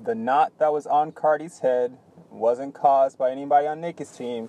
the 0.00 0.14
knot 0.14 0.52
that 0.60 0.72
was 0.72 0.86
on 0.86 1.10
Cardi's 1.10 1.58
head 1.58 1.98
wasn't 2.30 2.72
caused 2.72 3.18
by 3.18 3.32
anybody 3.32 3.66
on 3.66 3.80
Nicki's 3.80 4.12
team 4.12 4.48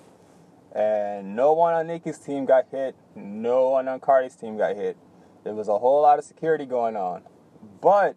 and 0.77 1.35
no 1.35 1.53
one 1.53 1.73
on 1.73 1.87
Nicki's 1.87 2.19
team 2.19 2.45
got 2.45 2.65
hit. 2.69 2.95
No 3.15 3.69
one 3.69 3.87
on 3.87 3.99
Cardi's 3.99 4.35
team 4.35 4.57
got 4.57 4.75
hit. 4.75 4.95
There 5.43 5.55
was 5.55 5.67
a 5.67 5.79
whole 5.79 6.03
lot 6.03 6.19
of 6.19 6.25
security 6.25 6.65
going 6.65 6.95
on, 6.95 7.23
but 7.81 8.15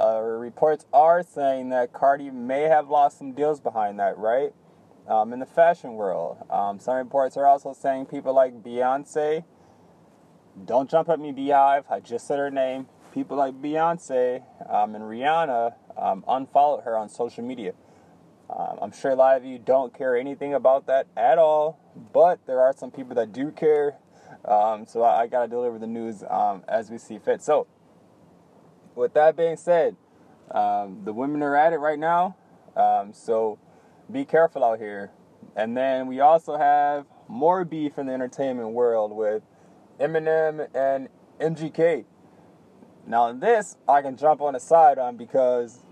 uh, 0.00 0.20
reports 0.20 0.86
are 0.92 1.22
saying 1.22 1.68
that 1.70 1.92
Cardi 1.92 2.30
may 2.30 2.62
have 2.62 2.88
lost 2.88 3.18
some 3.18 3.32
deals 3.32 3.60
behind 3.60 3.98
that, 4.00 4.16
right? 4.16 4.54
Um, 5.06 5.32
in 5.32 5.38
the 5.38 5.46
fashion 5.46 5.94
world, 5.94 6.38
um, 6.50 6.80
some 6.80 6.96
reports 6.96 7.36
are 7.36 7.46
also 7.46 7.74
saying 7.74 8.06
people 8.06 8.34
like 8.34 8.62
Beyonce. 8.62 9.44
Don't 10.64 10.88
jump 10.90 11.10
at 11.10 11.20
me, 11.20 11.32
Beyhive. 11.32 11.84
I 11.90 12.00
just 12.00 12.26
said 12.26 12.38
her 12.38 12.50
name. 12.50 12.86
People 13.12 13.36
like 13.36 13.54
Beyonce 13.54 14.42
um, 14.68 14.94
and 14.94 15.04
Rihanna 15.04 15.74
um, 15.96 16.24
unfollowed 16.26 16.84
her 16.84 16.96
on 16.96 17.08
social 17.08 17.44
media. 17.44 17.72
Um, 18.48 18.78
I'm 18.80 18.92
sure 18.92 19.10
a 19.10 19.16
lot 19.16 19.36
of 19.36 19.44
you 19.44 19.58
don't 19.58 19.96
care 19.96 20.16
anything 20.16 20.54
about 20.54 20.86
that 20.86 21.06
at 21.16 21.38
all, 21.38 21.80
but 22.12 22.46
there 22.46 22.60
are 22.60 22.72
some 22.72 22.90
people 22.90 23.14
that 23.16 23.32
do 23.32 23.50
care. 23.50 23.96
Um, 24.44 24.86
so 24.86 25.02
I, 25.02 25.22
I 25.22 25.26
got 25.26 25.42
to 25.42 25.48
deliver 25.48 25.78
the 25.78 25.86
news 25.86 26.22
um, 26.28 26.62
as 26.68 26.90
we 26.90 26.98
see 26.98 27.18
fit. 27.18 27.42
So, 27.42 27.66
with 28.94 29.14
that 29.14 29.36
being 29.36 29.56
said, 29.56 29.96
um, 30.50 31.02
the 31.04 31.12
women 31.12 31.42
are 31.42 31.56
at 31.56 31.72
it 31.72 31.78
right 31.78 31.98
now. 31.98 32.36
Um, 32.76 33.12
so 33.12 33.58
be 34.10 34.24
careful 34.24 34.64
out 34.64 34.78
here. 34.78 35.10
And 35.56 35.76
then 35.76 36.06
we 36.06 36.20
also 36.20 36.56
have 36.56 37.06
more 37.28 37.64
beef 37.64 37.98
in 37.98 38.06
the 38.06 38.12
entertainment 38.12 38.70
world 38.70 39.12
with 39.12 39.42
Eminem 39.98 40.68
and 40.74 41.08
MGK. 41.40 42.04
Now, 43.06 43.32
this 43.32 43.76
I 43.88 44.02
can 44.02 44.16
jump 44.16 44.40
on 44.40 44.54
the 44.54 44.60
side 44.60 44.98
on 44.98 45.16
because 45.16 45.82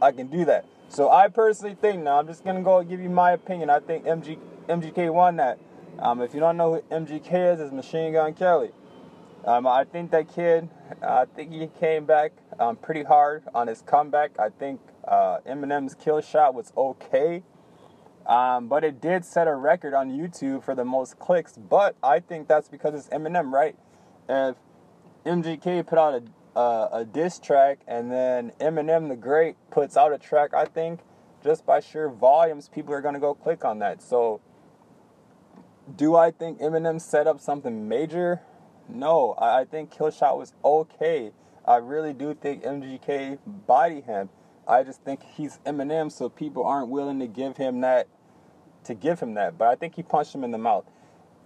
I 0.00 0.12
can 0.12 0.28
do 0.28 0.44
that. 0.46 0.64
So 0.88 1.10
I 1.10 1.28
personally 1.28 1.74
think 1.74 2.02
now 2.02 2.18
I'm 2.18 2.26
just 2.26 2.44
gonna 2.44 2.62
go 2.62 2.82
give 2.82 3.00
you 3.00 3.10
my 3.10 3.32
opinion. 3.32 3.68
I 3.68 3.80
think 3.80 4.04
MG, 4.04 4.38
MGK 4.68 5.12
won 5.12 5.36
that. 5.36 5.58
Um, 5.98 6.22
if 6.22 6.32
you 6.32 6.40
don't 6.40 6.56
know 6.56 6.74
who 6.74 6.80
MGK 6.94 7.54
is, 7.54 7.60
it's 7.60 7.72
Machine 7.72 8.12
Gun 8.12 8.32
Kelly. 8.34 8.70
Um, 9.44 9.66
I 9.66 9.84
think 9.84 10.10
that 10.12 10.32
kid, 10.34 10.68
I 11.02 11.26
think 11.26 11.52
he 11.52 11.68
came 11.78 12.06
back 12.06 12.32
um, 12.58 12.76
pretty 12.76 13.02
hard 13.02 13.44
on 13.54 13.66
his 13.66 13.82
comeback. 13.82 14.38
I 14.38 14.48
think 14.48 14.80
uh, 15.06 15.38
Eminem's 15.46 15.94
Killshot 15.94 16.54
was 16.54 16.72
okay, 16.76 17.42
um, 18.26 18.68
but 18.68 18.82
it 18.82 19.00
did 19.00 19.24
set 19.24 19.46
a 19.46 19.54
record 19.54 19.94
on 19.94 20.10
YouTube 20.10 20.64
for 20.64 20.74
the 20.74 20.84
most 20.84 21.18
clicks. 21.18 21.56
But 21.56 21.96
I 22.02 22.20
think 22.20 22.48
that's 22.48 22.68
because 22.68 22.94
it's 22.94 23.08
Eminem, 23.08 23.52
right? 23.52 23.76
If 24.28 24.56
MGK 25.24 25.86
put 25.86 25.98
out 25.98 26.14
a, 26.14 26.22
uh, 26.58 26.88
a 26.90 27.04
diss 27.04 27.38
track 27.38 27.78
and 27.86 28.10
then 28.10 28.50
Eminem 28.60 29.08
the 29.08 29.14
Great 29.14 29.54
puts 29.70 29.96
out 29.96 30.12
a 30.12 30.18
track, 30.18 30.52
I 30.52 30.64
think 30.64 30.98
just 31.44 31.64
by 31.64 31.78
sheer 31.78 32.08
volumes, 32.08 32.68
people 32.68 32.92
are 32.92 33.00
gonna 33.00 33.20
go 33.20 33.32
click 33.32 33.64
on 33.64 33.78
that. 33.78 34.02
So, 34.02 34.40
do 35.94 36.16
I 36.16 36.32
think 36.32 36.58
Eminem 36.58 37.00
set 37.00 37.28
up 37.28 37.40
something 37.40 37.88
major? 37.88 38.42
No, 38.88 39.34
I, 39.38 39.60
I 39.60 39.64
think 39.66 39.94
Killshot 39.94 40.36
was 40.36 40.52
okay. 40.64 41.30
I 41.64 41.76
really 41.76 42.12
do 42.12 42.34
think 42.34 42.64
MGK 42.64 43.38
body 43.46 44.00
him. 44.00 44.28
I 44.66 44.82
just 44.82 45.04
think 45.04 45.22
he's 45.22 45.60
Eminem, 45.64 46.10
so 46.10 46.28
people 46.28 46.66
aren't 46.66 46.88
willing 46.88 47.20
to 47.20 47.28
give 47.28 47.56
him 47.56 47.82
that, 47.82 48.08
to 48.82 48.94
give 48.94 49.20
him 49.20 49.34
that. 49.34 49.56
But 49.56 49.68
I 49.68 49.76
think 49.76 49.94
he 49.94 50.02
punched 50.02 50.34
him 50.34 50.42
in 50.42 50.50
the 50.50 50.58
mouth. 50.58 50.86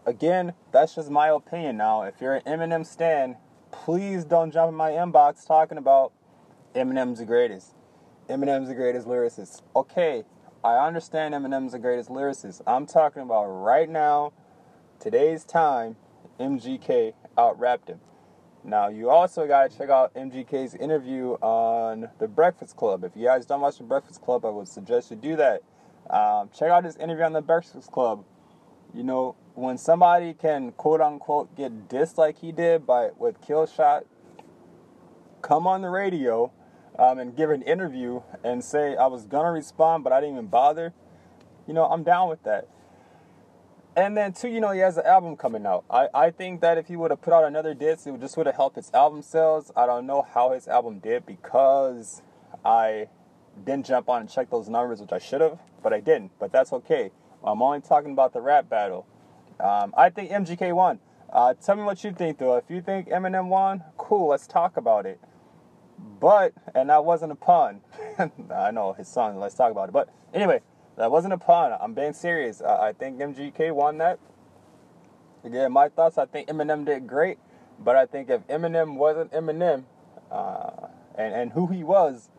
Again, 0.06 0.54
that's 0.72 0.94
just 0.94 1.10
my 1.10 1.28
opinion. 1.28 1.76
Now, 1.76 2.02
if 2.02 2.14
you're 2.18 2.34
an 2.34 2.42
Eminem 2.46 2.86
stan, 2.86 3.36
please 3.72 4.24
don't 4.24 4.52
jump 4.52 4.68
in 4.68 4.76
my 4.76 4.92
inbox 4.92 5.44
talking 5.44 5.78
about 5.78 6.12
Eminem's 6.74 7.18
the 7.18 7.24
greatest. 7.24 7.74
Eminem's 8.28 8.68
the 8.68 8.74
greatest 8.74 9.08
lyricist. 9.08 9.62
Okay, 9.74 10.24
I 10.62 10.76
understand 10.86 11.34
Eminem's 11.34 11.72
the 11.72 11.80
greatest 11.80 12.08
lyricist. 12.08 12.60
I'm 12.66 12.86
talking 12.86 13.22
about 13.22 13.46
right 13.46 13.88
now, 13.88 14.32
today's 15.00 15.44
time, 15.44 15.96
MGK 16.38 17.14
out 17.36 17.58
rapped 17.58 17.88
him. 17.88 17.98
Now, 18.64 18.88
you 18.88 19.10
also 19.10 19.48
got 19.48 19.68
to 19.68 19.76
check 19.76 19.90
out 19.90 20.14
MGK's 20.14 20.76
interview 20.76 21.32
on 21.40 22.10
The 22.20 22.28
Breakfast 22.28 22.76
Club. 22.76 23.02
If 23.02 23.16
you 23.16 23.26
guys 23.26 23.44
don't 23.44 23.60
watch 23.60 23.78
The 23.78 23.84
Breakfast 23.84 24.22
Club, 24.22 24.44
I 24.44 24.50
would 24.50 24.68
suggest 24.68 25.10
you 25.10 25.16
do 25.16 25.34
that. 25.36 25.62
Um, 26.08 26.50
check 26.56 26.70
out 26.70 26.84
his 26.84 26.96
interview 26.96 27.24
on 27.24 27.32
The 27.32 27.42
Breakfast 27.42 27.90
Club. 27.90 28.24
You 28.94 29.02
know, 29.02 29.34
when 29.54 29.78
somebody 29.78 30.34
can 30.34 30.72
quote 30.72 31.00
unquote 31.00 31.54
get 31.56 31.88
dissed 31.88 32.16
like 32.16 32.38
he 32.38 32.52
did 32.52 32.86
by 32.86 33.10
with 33.18 33.40
Killshot, 33.40 34.04
come 35.42 35.66
on 35.66 35.82
the 35.82 35.90
radio 35.90 36.52
um, 36.98 37.18
and 37.18 37.36
give 37.36 37.50
an 37.50 37.62
interview 37.62 38.22
and 38.44 38.64
say 38.64 38.96
I 38.96 39.06
was 39.06 39.24
gonna 39.24 39.52
respond, 39.52 40.04
but 40.04 40.12
I 40.12 40.20
didn't 40.20 40.36
even 40.36 40.46
bother. 40.46 40.92
You 41.66 41.74
know, 41.74 41.84
I'm 41.84 42.02
down 42.02 42.28
with 42.28 42.42
that. 42.44 42.68
And 43.94 44.16
then 44.16 44.32
two, 44.32 44.48
you 44.48 44.60
know, 44.60 44.70
he 44.70 44.80
has 44.80 44.96
an 44.96 45.04
album 45.04 45.36
coming 45.36 45.66
out. 45.66 45.84
I, 45.90 46.08
I 46.14 46.30
think 46.30 46.62
that 46.62 46.78
if 46.78 46.88
he 46.88 46.96
would 46.96 47.10
have 47.10 47.20
put 47.20 47.34
out 47.34 47.44
another 47.44 47.74
disc, 47.74 48.06
it 48.06 48.10
would 48.10 48.22
just 48.22 48.36
would 48.38 48.46
have 48.46 48.56
helped 48.56 48.76
his 48.76 48.90
album 48.94 49.20
sales. 49.20 49.70
I 49.76 49.84
don't 49.84 50.06
know 50.06 50.22
how 50.22 50.52
his 50.52 50.66
album 50.66 50.98
did 50.98 51.26
because 51.26 52.22
I 52.64 53.08
didn't 53.64 53.84
jump 53.84 54.08
on 54.08 54.22
and 54.22 54.30
check 54.30 54.48
those 54.48 54.68
numbers, 54.70 55.00
which 55.00 55.12
I 55.12 55.18
should 55.18 55.42
have, 55.42 55.58
but 55.82 55.92
I 55.92 56.00
didn't. 56.00 56.30
But 56.38 56.52
that's 56.52 56.72
okay. 56.72 57.10
I'm 57.44 57.60
only 57.60 57.82
talking 57.82 58.12
about 58.12 58.32
the 58.32 58.40
rap 58.40 58.70
battle. 58.70 59.06
Um, 59.60 59.94
I 59.96 60.10
think 60.10 60.30
MGK 60.30 60.74
won. 60.74 60.98
Uh, 61.32 61.54
tell 61.54 61.76
me 61.76 61.82
what 61.82 62.04
you 62.04 62.12
think, 62.12 62.38
though. 62.38 62.56
If 62.56 62.64
you 62.68 62.82
think 62.82 63.08
Eminem 63.08 63.48
won, 63.48 63.82
cool, 63.96 64.28
let's 64.28 64.46
talk 64.46 64.76
about 64.76 65.06
it. 65.06 65.20
But, 66.20 66.52
and 66.74 66.90
that 66.90 67.04
wasn't 67.04 67.32
a 67.32 67.36
pun. 67.36 67.80
I 68.54 68.70
know 68.70 68.92
his 68.92 69.08
song, 69.08 69.38
let's 69.38 69.54
talk 69.54 69.70
about 69.70 69.88
it. 69.88 69.92
But 69.92 70.08
anyway, 70.34 70.60
that 70.96 71.10
wasn't 71.10 71.34
a 71.34 71.38
pun. 71.38 71.72
I'm 71.80 71.94
being 71.94 72.12
serious. 72.12 72.60
Uh, 72.60 72.78
I 72.80 72.92
think 72.92 73.18
MGK 73.18 73.72
won 73.72 73.98
that. 73.98 74.18
Again, 75.44 75.72
my 75.72 75.88
thoughts, 75.88 76.18
I 76.18 76.26
think 76.26 76.48
Eminem 76.48 76.84
did 76.84 77.06
great. 77.06 77.38
But 77.78 77.96
I 77.96 78.06
think 78.06 78.30
if 78.30 78.46
Eminem 78.46 78.96
wasn't 78.96 79.32
Eminem, 79.32 79.84
uh, 80.30 80.88
and, 81.16 81.34
and 81.34 81.52
who 81.52 81.66
he 81.66 81.82
was 81.82 82.30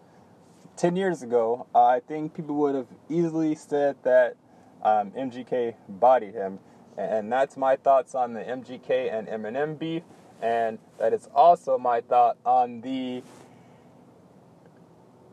10 0.78 0.96
years 0.96 1.22
ago, 1.22 1.68
uh, 1.76 1.86
I 1.86 2.00
think 2.00 2.34
people 2.34 2.56
would 2.56 2.76
have 2.76 2.88
easily 3.10 3.56
said 3.56 3.98
that 4.04 4.36
um, 4.82 5.12
MGK 5.12 5.76
bodied 5.88 6.34
him. 6.34 6.60
And 6.98 7.32
that's 7.32 7.58
my 7.58 7.76
thoughts 7.76 8.16
on 8.16 8.34
the 8.34 8.42
MGK 8.42 9.12
and 9.12 9.28
Eminem 9.28 9.78
beef. 9.78 10.04
And 10.42 10.80
that 11.00 11.14
is 11.14 11.30
also 11.34 11.78
my 11.78 12.02
thought 12.02 12.38
on 12.46 12.82
the 12.82 13.24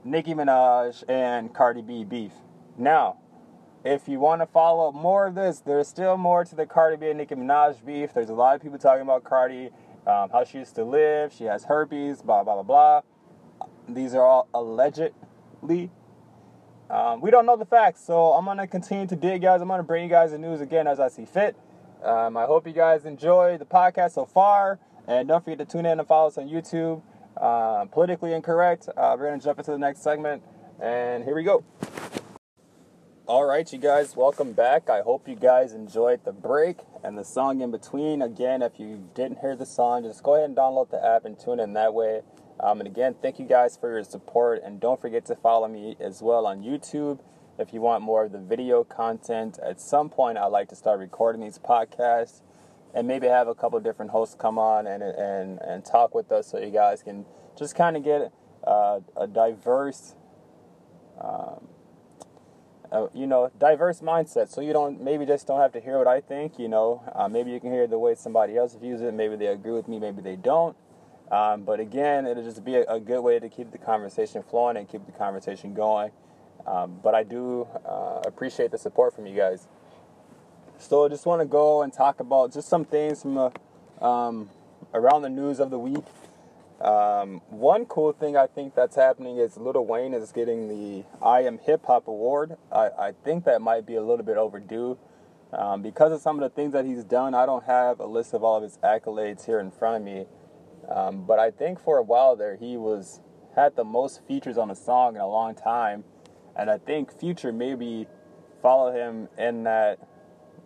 Nicki 0.04 0.34
Minaj 0.34 1.04
and 1.08 1.52
Cardi 1.52 1.82
B 1.82 2.04
beef. 2.04 2.32
Now, 2.78 3.18
if 3.84 4.08
you 4.08 4.18
want 4.18 4.40
to 4.40 4.46
follow 4.46 4.88
up 4.88 4.94
more 4.94 5.26
of 5.26 5.34
this, 5.34 5.60
there's 5.60 5.88
still 5.88 6.16
more 6.16 6.44
to 6.44 6.54
the 6.54 6.66
Cardi 6.66 6.96
B 6.96 7.08
and 7.08 7.18
Nicki 7.18 7.34
Minaj 7.34 7.84
beef. 7.84 8.12
There's 8.14 8.30
a 8.30 8.34
lot 8.34 8.54
of 8.54 8.62
people 8.62 8.78
talking 8.78 9.02
about 9.02 9.24
Cardi, 9.24 9.70
um, 10.06 10.30
how 10.30 10.44
she 10.44 10.58
used 10.58 10.74
to 10.76 10.84
live, 10.84 11.32
she 11.32 11.44
has 11.44 11.64
herpes, 11.64 12.22
blah, 12.22 12.42
blah, 12.44 12.62
blah, 12.62 12.62
blah. 12.62 13.00
These 13.88 14.14
are 14.14 14.24
all 14.24 14.48
allegedly 14.54 15.90
um, 16.90 17.20
we 17.20 17.30
don't 17.30 17.46
know 17.46 17.56
the 17.56 17.64
facts, 17.64 18.04
so 18.04 18.32
I'm 18.32 18.44
gonna 18.44 18.66
continue 18.66 19.06
to 19.06 19.16
dig, 19.16 19.42
guys. 19.42 19.60
I'm 19.60 19.68
gonna 19.68 19.82
bring 19.82 20.02
you 20.02 20.10
guys 20.10 20.32
the 20.32 20.38
news 20.38 20.60
again 20.60 20.86
as 20.86 20.98
I 20.98 21.08
see 21.08 21.24
fit. 21.24 21.56
Um, 22.02 22.36
I 22.36 22.46
hope 22.46 22.66
you 22.66 22.72
guys 22.72 23.04
enjoy 23.04 23.58
the 23.58 23.64
podcast 23.64 24.12
so 24.12 24.24
far, 24.24 24.80
and 25.06 25.28
don't 25.28 25.44
forget 25.44 25.58
to 25.58 25.64
tune 25.64 25.86
in 25.86 25.98
and 25.98 26.08
follow 26.08 26.28
us 26.28 26.36
on 26.36 26.48
YouTube. 26.48 27.02
Uh, 27.36 27.84
politically 27.86 28.32
incorrect. 28.32 28.88
Uh, 28.96 29.16
we're 29.18 29.28
gonna 29.28 29.40
jump 29.40 29.58
into 29.58 29.70
the 29.70 29.78
next 29.78 30.02
segment, 30.02 30.42
and 30.80 31.22
here 31.22 31.36
we 31.36 31.44
go. 31.44 31.64
All 33.26 33.44
right, 33.44 33.72
you 33.72 33.78
guys, 33.78 34.16
welcome 34.16 34.52
back. 34.52 34.90
I 34.90 35.02
hope 35.02 35.28
you 35.28 35.36
guys 35.36 35.72
enjoyed 35.72 36.24
the 36.24 36.32
break 36.32 36.78
and 37.04 37.16
the 37.16 37.24
song 37.24 37.60
in 37.60 37.70
between. 37.70 38.22
Again, 38.22 38.60
if 38.60 38.80
you 38.80 39.08
didn't 39.14 39.38
hear 39.38 39.54
the 39.54 39.64
song, 39.64 40.02
just 40.02 40.24
go 40.24 40.34
ahead 40.34 40.48
and 40.48 40.56
download 40.56 40.90
the 40.90 41.04
app 41.04 41.24
and 41.24 41.38
tune 41.38 41.60
in 41.60 41.74
that 41.74 41.94
way. 41.94 42.22
Um, 42.62 42.80
and 42.80 42.86
again, 42.86 43.14
thank 43.20 43.38
you 43.38 43.46
guys 43.46 43.76
for 43.76 43.90
your 43.90 44.04
support. 44.04 44.62
And 44.62 44.80
don't 44.80 45.00
forget 45.00 45.24
to 45.26 45.36
follow 45.36 45.68
me 45.68 45.96
as 45.98 46.22
well 46.22 46.46
on 46.46 46.62
YouTube 46.62 47.20
if 47.58 47.72
you 47.72 47.80
want 47.80 48.02
more 48.02 48.24
of 48.24 48.32
the 48.32 48.38
video 48.38 48.84
content. 48.84 49.58
At 49.64 49.80
some 49.80 50.10
point, 50.10 50.38
I'd 50.38 50.46
like 50.46 50.68
to 50.68 50.76
start 50.76 50.98
recording 50.98 51.40
these 51.40 51.58
podcasts 51.58 52.42
and 52.94 53.06
maybe 53.06 53.28
have 53.28 53.48
a 53.48 53.54
couple 53.54 53.78
different 53.80 54.10
hosts 54.10 54.36
come 54.38 54.58
on 54.58 54.86
and, 54.86 55.02
and, 55.02 55.58
and 55.60 55.84
talk 55.84 56.14
with 56.14 56.30
us 56.32 56.48
so 56.48 56.58
you 56.58 56.70
guys 56.70 57.02
can 57.02 57.24
just 57.56 57.74
kind 57.74 57.96
of 57.96 58.04
get 58.04 58.32
uh, 58.66 59.00
a 59.16 59.26
diverse. 59.26 60.14
Um, 61.20 61.68
uh, 62.92 63.06
you 63.14 63.26
know, 63.26 63.50
diverse 63.56 64.00
mindset. 64.00 64.48
So 64.48 64.60
you 64.60 64.72
don't 64.72 65.00
maybe 65.00 65.24
just 65.24 65.46
don't 65.46 65.60
have 65.60 65.72
to 65.72 65.80
hear 65.80 65.98
what 65.98 66.08
I 66.08 66.20
think. 66.20 66.58
You 66.58 66.68
know, 66.68 67.04
uh, 67.14 67.28
maybe 67.28 67.52
you 67.52 67.60
can 67.60 67.70
hear 67.70 67.86
the 67.86 67.98
way 67.98 68.16
somebody 68.16 68.56
else 68.56 68.74
views 68.74 69.00
it. 69.00 69.14
Maybe 69.14 69.36
they 69.36 69.46
agree 69.46 69.70
with 69.70 69.86
me. 69.86 70.00
Maybe 70.00 70.20
they 70.22 70.34
don't. 70.34 70.76
Um, 71.30 71.62
but 71.62 71.78
again, 71.78 72.26
it'll 72.26 72.42
just 72.42 72.64
be 72.64 72.74
a, 72.76 72.82
a, 72.84 72.98
good 72.98 73.20
way 73.20 73.38
to 73.38 73.48
keep 73.48 73.70
the 73.70 73.78
conversation 73.78 74.42
flowing 74.42 74.76
and 74.76 74.88
keep 74.88 75.06
the 75.06 75.12
conversation 75.12 75.74
going. 75.74 76.10
Um, 76.66 76.98
but 77.02 77.14
I 77.14 77.22
do 77.22 77.68
uh, 77.88 78.20
appreciate 78.26 78.72
the 78.72 78.78
support 78.78 79.14
from 79.14 79.26
you 79.26 79.36
guys. 79.36 79.68
So 80.78 81.04
I 81.04 81.08
just 81.08 81.26
want 81.26 81.40
to 81.40 81.46
go 81.46 81.82
and 81.82 81.92
talk 81.92 82.18
about 82.18 82.52
just 82.52 82.68
some 82.68 82.84
things 82.84 83.22
from 83.22 83.52
um, 84.00 84.50
around 84.92 85.22
the 85.22 85.28
news 85.28 85.60
of 85.60 85.70
the 85.70 85.78
week. 85.78 86.04
Um, 86.80 87.42
one 87.50 87.84
cool 87.84 88.12
thing 88.12 88.36
I 88.36 88.46
think 88.46 88.74
that's 88.74 88.96
happening 88.96 89.36
is 89.36 89.56
Lil 89.56 89.84
Wayne 89.84 90.14
is 90.14 90.32
getting 90.32 90.68
the 90.68 91.04
I 91.22 91.42
Am 91.42 91.58
Hip 91.58 91.84
Hop 91.86 92.08
Award. 92.08 92.56
I, 92.72 92.88
I 92.98 93.12
think 93.24 93.44
that 93.44 93.60
might 93.60 93.86
be 93.86 93.96
a 93.96 94.02
little 94.02 94.24
bit 94.24 94.38
overdue. 94.38 94.98
Um, 95.52 95.82
because 95.82 96.12
of 96.12 96.20
some 96.20 96.36
of 96.36 96.42
the 96.42 96.54
things 96.54 96.72
that 96.72 96.84
he's 96.86 97.04
done, 97.04 97.34
I 97.34 97.44
don't 97.44 97.64
have 97.64 98.00
a 98.00 98.06
list 98.06 98.34
of 98.34 98.42
all 98.42 98.56
of 98.56 98.62
his 98.62 98.78
accolades 98.78 99.44
here 99.44 99.60
in 99.60 99.70
front 99.70 99.96
of 99.96 100.02
me. 100.02 100.26
Um, 100.90 101.24
but 101.24 101.38
I 101.38 101.50
think 101.50 101.80
for 101.80 101.98
a 101.98 102.02
while 102.02 102.36
there, 102.36 102.56
he 102.56 102.76
was 102.76 103.20
had 103.54 103.76
the 103.76 103.84
most 103.84 104.26
features 104.26 104.58
on 104.58 104.70
a 104.70 104.74
song 104.74 105.14
in 105.14 105.20
a 105.20 105.28
long 105.28 105.54
time, 105.54 106.04
and 106.56 106.70
I 106.70 106.78
think 106.78 107.16
Future 107.18 107.52
maybe 107.52 108.06
followed 108.62 108.94
him 108.94 109.28
in 109.38 109.64
that. 109.64 109.98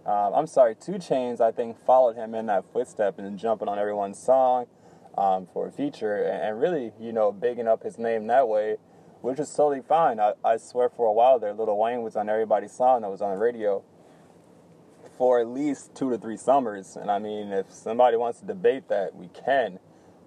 Um, 0.07 0.35
I'm 0.35 0.47
sorry, 0.47 0.75
2 0.75 0.93
Chainz 0.93 1.40
I 1.40 1.50
think 1.50 1.83
followed 1.87 2.16
him 2.16 2.35
in 2.35 2.45
that 2.47 2.71
footstep 2.75 3.19
and 3.19 3.38
jumping 3.38 3.69
on 3.69 3.78
everyone's 3.78 4.19
song 4.19 4.66
um, 5.16 5.47
for 5.50 5.66
a 5.66 5.73
feature 5.73 6.23
and, 6.23 6.43
and, 6.43 6.61
really, 6.61 6.93
you 7.00 7.11
know, 7.11 7.33
bigging 7.33 7.66
up 7.66 7.83
his 7.83 7.97
name 7.97 8.26
that 8.26 8.47
way, 8.47 8.76
which 9.23 9.38
is 9.38 9.49
totally 9.49 9.81
fine. 9.81 10.21
I, 10.21 10.35
I 10.45 10.59
swear 10.59 10.90
for 10.90 11.07
a 11.07 11.12
while 11.12 11.38
there, 11.38 11.54
Lil 11.54 11.75
Wayne 11.78 12.02
was 12.02 12.16
on 12.16 12.28
everybody's 12.28 12.73
song 12.73 13.00
that 13.00 13.11
was 13.11 13.23
on 13.23 13.31
the 13.33 13.38
radio 13.38 13.83
for 15.16 15.40
at 15.40 15.47
least 15.47 15.95
two 15.95 16.11
to 16.11 16.19
three 16.19 16.37
summers. 16.37 16.97
And 16.97 17.11
I 17.11 17.19
mean, 17.19 17.52
if 17.52 17.73
somebody 17.73 18.19
wants 18.19 18.40
to 18.40 18.47
debate 18.47 18.88
that, 18.88 19.14
we 19.14 19.28
can 19.28 19.78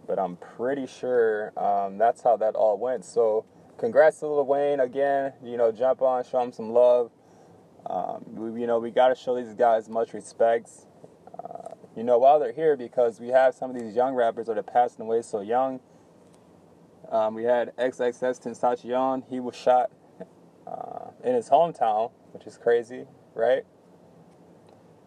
but 0.07 0.17
I'm 0.17 0.37
pretty 0.37 0.87
sure 0.87 1.51
um, 1.59 1.97
that's 1.97 2.21
how 2.21 2.37
that 2.37 2.55
all 2.55 2.77
went. 2.77 3.05
So, 3.05 3.45
congrats 3.77 4.19
to 4.19 4.27
Lil 4.27 4.45
Wayne 4.45 4.79
again. 4.79 5.33
You 5.43 5.57
know, 5.57 5.71
jump 5.71 6.01
on, 6.01 6.23
show 6.23 6.41
him 6.41 6.51
some 6.51 6.71
love. 6.71 7.11
Um, 7.85 8.23
we, 8.27 8.61
you 8.61 8.67
know, 8.67 8.79
we 8.79 8.91
got 8.91 9.09
to 9.09 9.15
show 9.15 9.35
these 9.35 9.53
guys 9.53 9.89
much 9.89 10.13
respect. 10.13 10.69
Uh, 11.37 11.75
you 11.95 12.03
know, 12.03 12.17
while 12.17 12.39
they're 12.39 12.53
here, 12.53 12.75
because 12.75 13.19
we 13.19 13.29
have 13.29 13.53
some 13.53 13.69
of 13.69 13.79
these 13.79 13.95
young 13.95 14.13
rappers 14.13 14.47
that 14.47 14.57
are 14.57 14.63
passing 14.63 15.05
away 15.05 15.21
so 15.21 15.41
young. 15.41 15.79
Um, 17.11 17.35
we 17.35 17.43
had 17.43 17.75
XXXTentacion. 17.77 19.23
He 19.29 19.39
was 19.39 19.55
shot 19.55 19.91
uh, 20.65 21.11
in 21.23 21.35
his 21.35 21.49
hometown, 21.49 22.11
which 22.33 22.45
is 22.45 22.57
crazy, 22.57 23.05
right? 23.33 23.63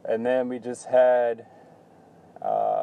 And 0.04 0.24
then 0.24 0.48
we 0.48 0.58
just 0.58 0.86
had 0.86 1.46
uh, 2.40 2.79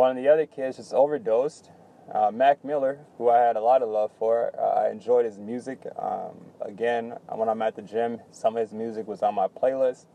one 0.00 0.16
of 0.16 0.16
the 0.16 0.30
other 0.30 0.46
kids 0.46 0.78
just 0.78 0.94
overdosed. 0.94 1.68
Uh, 2.10 2.30
Mac 2.32 2.64
Miller, 2.64 3.00
who 3.18 3.28
I 3.28 3.40
had 3.40 3.56
a 3.56 3.60
lot 3.60 3.82
of 3.82 3.90
love 3.90 4.10
for, 4.18 4.50
uh, 4.58 4.80
I 4.80 4.90
enjoyed 4.90 5.26
his 5.26 5.38
music. 5.38 5.86
Um, 5.98 6.40
again, 6.62 7.18
when 7.28 7.50
I'm 7.50 7.60
at 7.60 7.76
the 7.76 7.82
gym, 7.82 8.18
some 8.30 8.56
of 8.56 8.62
his 8.62 8.72
music 8.72 9.06
was 9.06 9.22
on 9.22 9.34
my 9.34 9.46
playlist. 9.46 10.06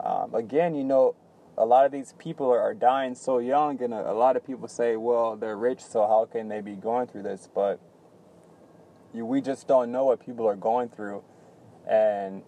Um, 0.00 0.34
again, 0.34 0.74
you 0.74 0.82
know, 0.82 1.14
a 1.56 1.64
lot 1.64 1.86
of 1.86 1.92
these 1.92 2.14
people 2.18 2.48
are, 2.50 2.60
are 2.60 2.74
dying 2.74 3.14
so 3.14 3.38
young, 3.38 3.80
and 3.80 3.94
a, 3.94 4.10
a, 4.10 4.12
lot 4.12 4.34
of 4.36 4.44
people 4.44 4.66
say, 4.66 4.96
well, 4.96 5.36
they're 5.36 5.56
rich, 5.56 5.82
so 5.84 6.04
how 6.08 6.28
can 6.30 6.48
they 6.48 6.60
be 6.60 6.74
going 6.74 7.06
through 7.06 7.22
this? 7.22 7.48
But 7.54 7.78
you, 9.14 9.24
we 9.24 9.40
just 9.40 9.68
don't 9.68 9.92
know 9.92 10.06
what 10.06 10.18
people 10.18 10.48
are 10.48 10.56
going 10.56 10.88
through. 10.88 11.22
And, 11.88 12.42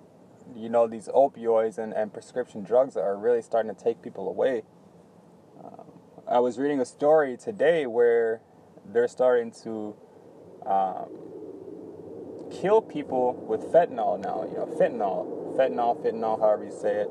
you 0.56 0.68
know, 0.68 0.88
these 0.88 1.06
opioids 1.06 1.78
and, 1.78 1.94
and 1.94 2.12
prescription 2.12 2.64
drugs 2.64 2.96
are 2.96 3.16
really 3.16 3.42
starting 3.42 3.72
to 3.72 3.80
take 3.80 4.02
people 4.02 4.28
away. 4.28 4.64
I 6.30 6.40
was 6.40 6.58
reading 6.58 6.78
a 6.80 6.84
story 6.84 7.38
today 7.38 7.86
where 7.86 8.42
they're 8.84 9.08
starting 9.08 9.50
to 9.62 9.96
um, 10.66 11.08
kill 12.50 12.82
people 12.82 13.32
with 13.48 13.62
fentanyl 13.72 14.20
now. 14.20 14.44
You 14.44 14.58
know, 14.58 14.66
fentanyl, 14.78 15.56
fentanyl, 15.56 16.04
fentanyl, 16.04 16.38
however 16.38 16.64
you 16.64 16.70
say 16.70 16.96
it. 16.96 17.10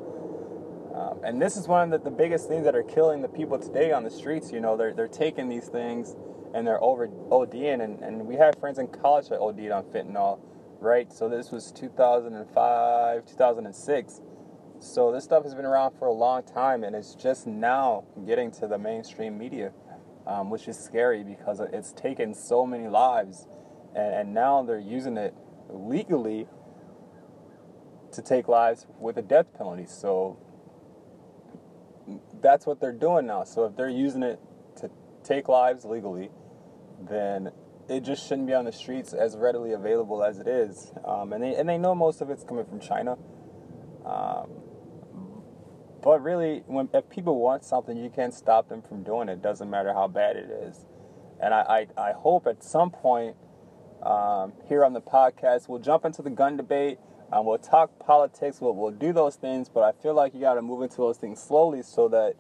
Um, 0.94 1.20
and 1.24 1.42
this 1.42 1.58
is 1.58 1.68
one 1.68 1.92
of 1.92 2.04
the, 2.04 2.10
the, 2.10 2.16
biggest 2.16 2.48
things 2.48 2.64
that 2.66 2.76
are 2.76 2.84
killing 2.84 3.24
the 3.24 3.28
people 3.28 3.58
today 3.58 3.92
on 3.92 4.04
the 4.04 4.12
streets. 4.12 4.52
You 4.52 4.60
know, 4.60 4.78
they're, 4.78 4.94
they're 4.94 5.08
taking 5.08 5.50
these 5.50 5.68
things 5.68 6.16
and 6.54 6.66
they're 6.68 6.84
over 6.84 7.08
ODing. 7.08 7.84
And, 7.84 8.00
and 8.02 8.28
we 8.28 8.36
have 8.36 8.56
friends 8.60 8.78
in 8.78 8.88
college 8.88 9.30
that 9.30 9.40
OD'd 9.40 9.72
on 9.72 9.84
fentanyl, 9.86 10.40
right? 10.80 11.12
So 11.12 11.28
this 11.28 11.52
was 11.52 11.72
2005, 11.72 13.26
2006. 13.26 14.22
So 14.80 15.12
this 15.12 15.24
stuff 15.24 15.44
has 15.44 15.56
been 15.56 15.66
around 15.66 15.98
for 15.98 16.08
a 16.08 16.14
long 16.14 16.44
time 16.44 16.84
and 16.84 16.96
it's 16.96 17.16
just 17.16 17.48
now 17.48 18.06
getting 18.26 18.52
to 18.52 18.68
the 18.68 18.78
mainstream 18.78 19.38
media 19.38 19.72
um, 20.28 20.50
which 20.50 20.68
is 20.68 20.78
scary 20.78 21.24
because 21.24 21.62
it's 21.72 21.94
taken 21.94 22.34
so 22.34 22.66
many 22.66 22.88
lives, 22.88 23.48
and, 23.96 24.14
and 24.14 24.34
now 24.34 24.62
they're 24.62 24.78
using 24.78 25.18
it 25.18 25.34
legally 25.70 26.48
to 28.12 28.22
take 28.22 28.48
lives 28.48 28.86
with 29.00 29.18
a 29.18 29.22
death 29.22 29.54
penalty. 29.58 29.86
So 29.86 30.38
that's 32.42 32.66
what 32.66 32.82
they're 32.82 32.92
doing 32.92 33.26
now. 33.26 33.46
So 33.46 33.66
if 33.66 33.76
they're 33.78 33.90
using 33.90 34.22
it 34.22 34.40
to 34.78 34.92
take 35.24 35.48
lives 35.48 35.86
legally, 35.86 36.30
then 37.00 37.52
it 37.88 38.02
just 38.02 38.28
shouldn't 38.28 38.48
be 38.48 38.54
on 38.54 38.66
the 38.66 38.72
streets 38.74 39.14
as 39.14 39.38
readily 39.38 39.72
available 39.72 40.24
as 40.24 40.40
it 40.40 40.48
is. 40.48 40.92
Um, 41.06 41.32
and 41.32 41.42
they 41.42 41.56
and 41.56 41.70
they 41.70 41.78
know 41.78 41.96
most 41.96 42.20
of 42.22 42.30
it's 42.30 42.44
coming 42.44 42.66
from 42.66 42.82
China. 42.82 43.18
Um, 44.06 44.50
but 46.08 46.24
really, 46.24 46.64
when 46.68 46.88
if 46.94 47.10
people 47.10 47.38
want 47.38 47.66
something, 47.66 47.98
you 47.98 48.10
can't 48.10 48.34
stop 48.34 48.70
them 48.70 48.82
from 48.82 49.04
doing 49.04 49.28
it. 49.28 49.42
Doesn't 49.42 49.70
matter 49.70 49.92
how 49.92 50.08
bad 50.08 50.38
it 50.38 50.50
is. 50.50 50.86
And 51.44 51.54
I, 51.54 51.88
I, 51.98 52.10
I 52.10 52.12
hope 52.14 52.48
at 52.48 52.64
some 52.64 52.92
point 52.92 53.36
um, 54.02 54.54
here 54.70 54.86
on 54.86 54.94
the 54.94 55.02
podcast 55.02 55.68
we'll 55.68 55.82
jump 55.82 56.06
into 56.06 56.22
the 56.22 56.30
gun 56.30 56.56
debate. 56.56 57.00
Um, 57.34 57.46
we'll 57.46 57.58
talk 57.58 58.00
politics. 58.00 58.62
We'll, 58.62 58.74
we'll 58.74 58.92
do 58.92 59.12
those 59.12 59.36
things. 59.36 59.68
But 59.68 59.84
I 59.84 59.92
feel 60.02 60.14
like 60.14 60.34
you 60.34 60.40
got 60.40 60.54
to 60.54 60.62
move 60.62 60.82
into 60.82 60.96
those 60.96 61.18
things 61.18 61.44
slowly 61.44 61.82
so 61.82 62.08
that 62.08 62.36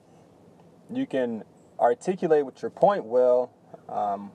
you 0.89 1.05
can 1.05 1.43
articulate 1.77 2.45
what 2.45 2.61
your 2.61 2.71
point 2.71 3.03
will, 3.03 3.51
um, 3.89 4.31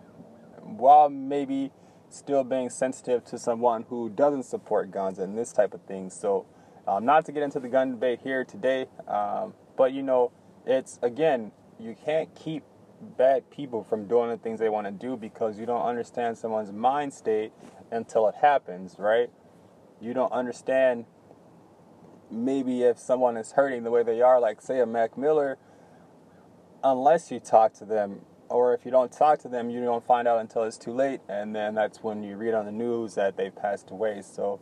while 0.61 1.09
maybe 1.09 1.73
still 2.11 2.45
being 2.45 2.69
sensitive 2.69 3.25
to 3.25 3.39
someone 3.39 3.87
who 3.89 4.11
doesn't 4.11 4.43
support 4.43 4.91
guns 4.91 5.19
and 5.19 5.39
this 5.39 5.55
type 5.55 5.73
of 5.73 5.81
thing. 5.85 6.11
So 6.11 6.45
um, 6.87 7.05
not 7.05 7.25
to 7.27 7.33
get 7.33 7.43
into 7.43 7.61
the 7.61 7.69
gun 7.69 7.93
debate 7.93 8.21
here 8.23 8.45
today, 8.45 8.87
um, 9.09 9.55
but 9.77 9.93
you 9.93 10.03
know, 10.03 10.33
it's 10.67 10.99
again, 11.03 11.53
you 11.79 11.97
can't 12.05 12.35
keep 12.35 12.65
bad 13.19 13.51
people 13.51 13.83
from 13.83 14.07
doing 14.07 14.31
the 14.31 14.37
things 14.37 14.61
they 14.61 14.69
want 14.69 14.87
to 14.87 14.93
do 14.93 15.17
because 15.17 15.59
you 15.59 15.67
don't 15.67 15.83
understand 15.83 16.39
someone's 16.39 16.73
mind 16.73 17.13
state 17.13 17.53
until 17.91 18.29
it 18.29 18.35
happens, 18.41 18.97
right? 18.99 19.31
You 20.01 20.15
don't 20.15 20.33
understand 20.33 21.05
maybe 22.31 22.83
if 22.83 22.99
someone 22.99 23.37
is 23.37 23.53
hurting 23.53 23.83
the 23.83 23.91
way 23.91 24.03
they 24.03 24.23
are, 24.23 24.41
like 24.41 24.61
say 24.61 24.81
a 24.81 24.87
Mac 24.87 25.19
Miller, 25.19 25.59
unless 26.83 27.31
you 27.31 27.39
talk 27.39 27.75
to 27.75 27.85
them, 27.85 28.21
or 28.49 28.75
if 28.75 28.85
you 28.85 28.91
don't 28.91 29.13
talk 29.13 29.39
to 29.41 29.49
them, 29.49 29.71
you 29.71 29.83
don't 29.83 30.05
find 30.05 30.27
out 30.27 30.41
until 30.41 30.63
it's 30.65 30.79
too 30.79 30.93
late, 30.93 31.21
and 31.29 31.55
then 31.55 31.75
that's 31.75 32.03
when 32.03 32.23
you 32.23 32.37
read 32.37 32.55
on 32.55 32.67
the 32.67 32.73
news 32.73 33.15
that 33.15 33.37
they 33.37 33.51
passed 33.51 33.91
away. 33.91 34.23
So 34.23 34.61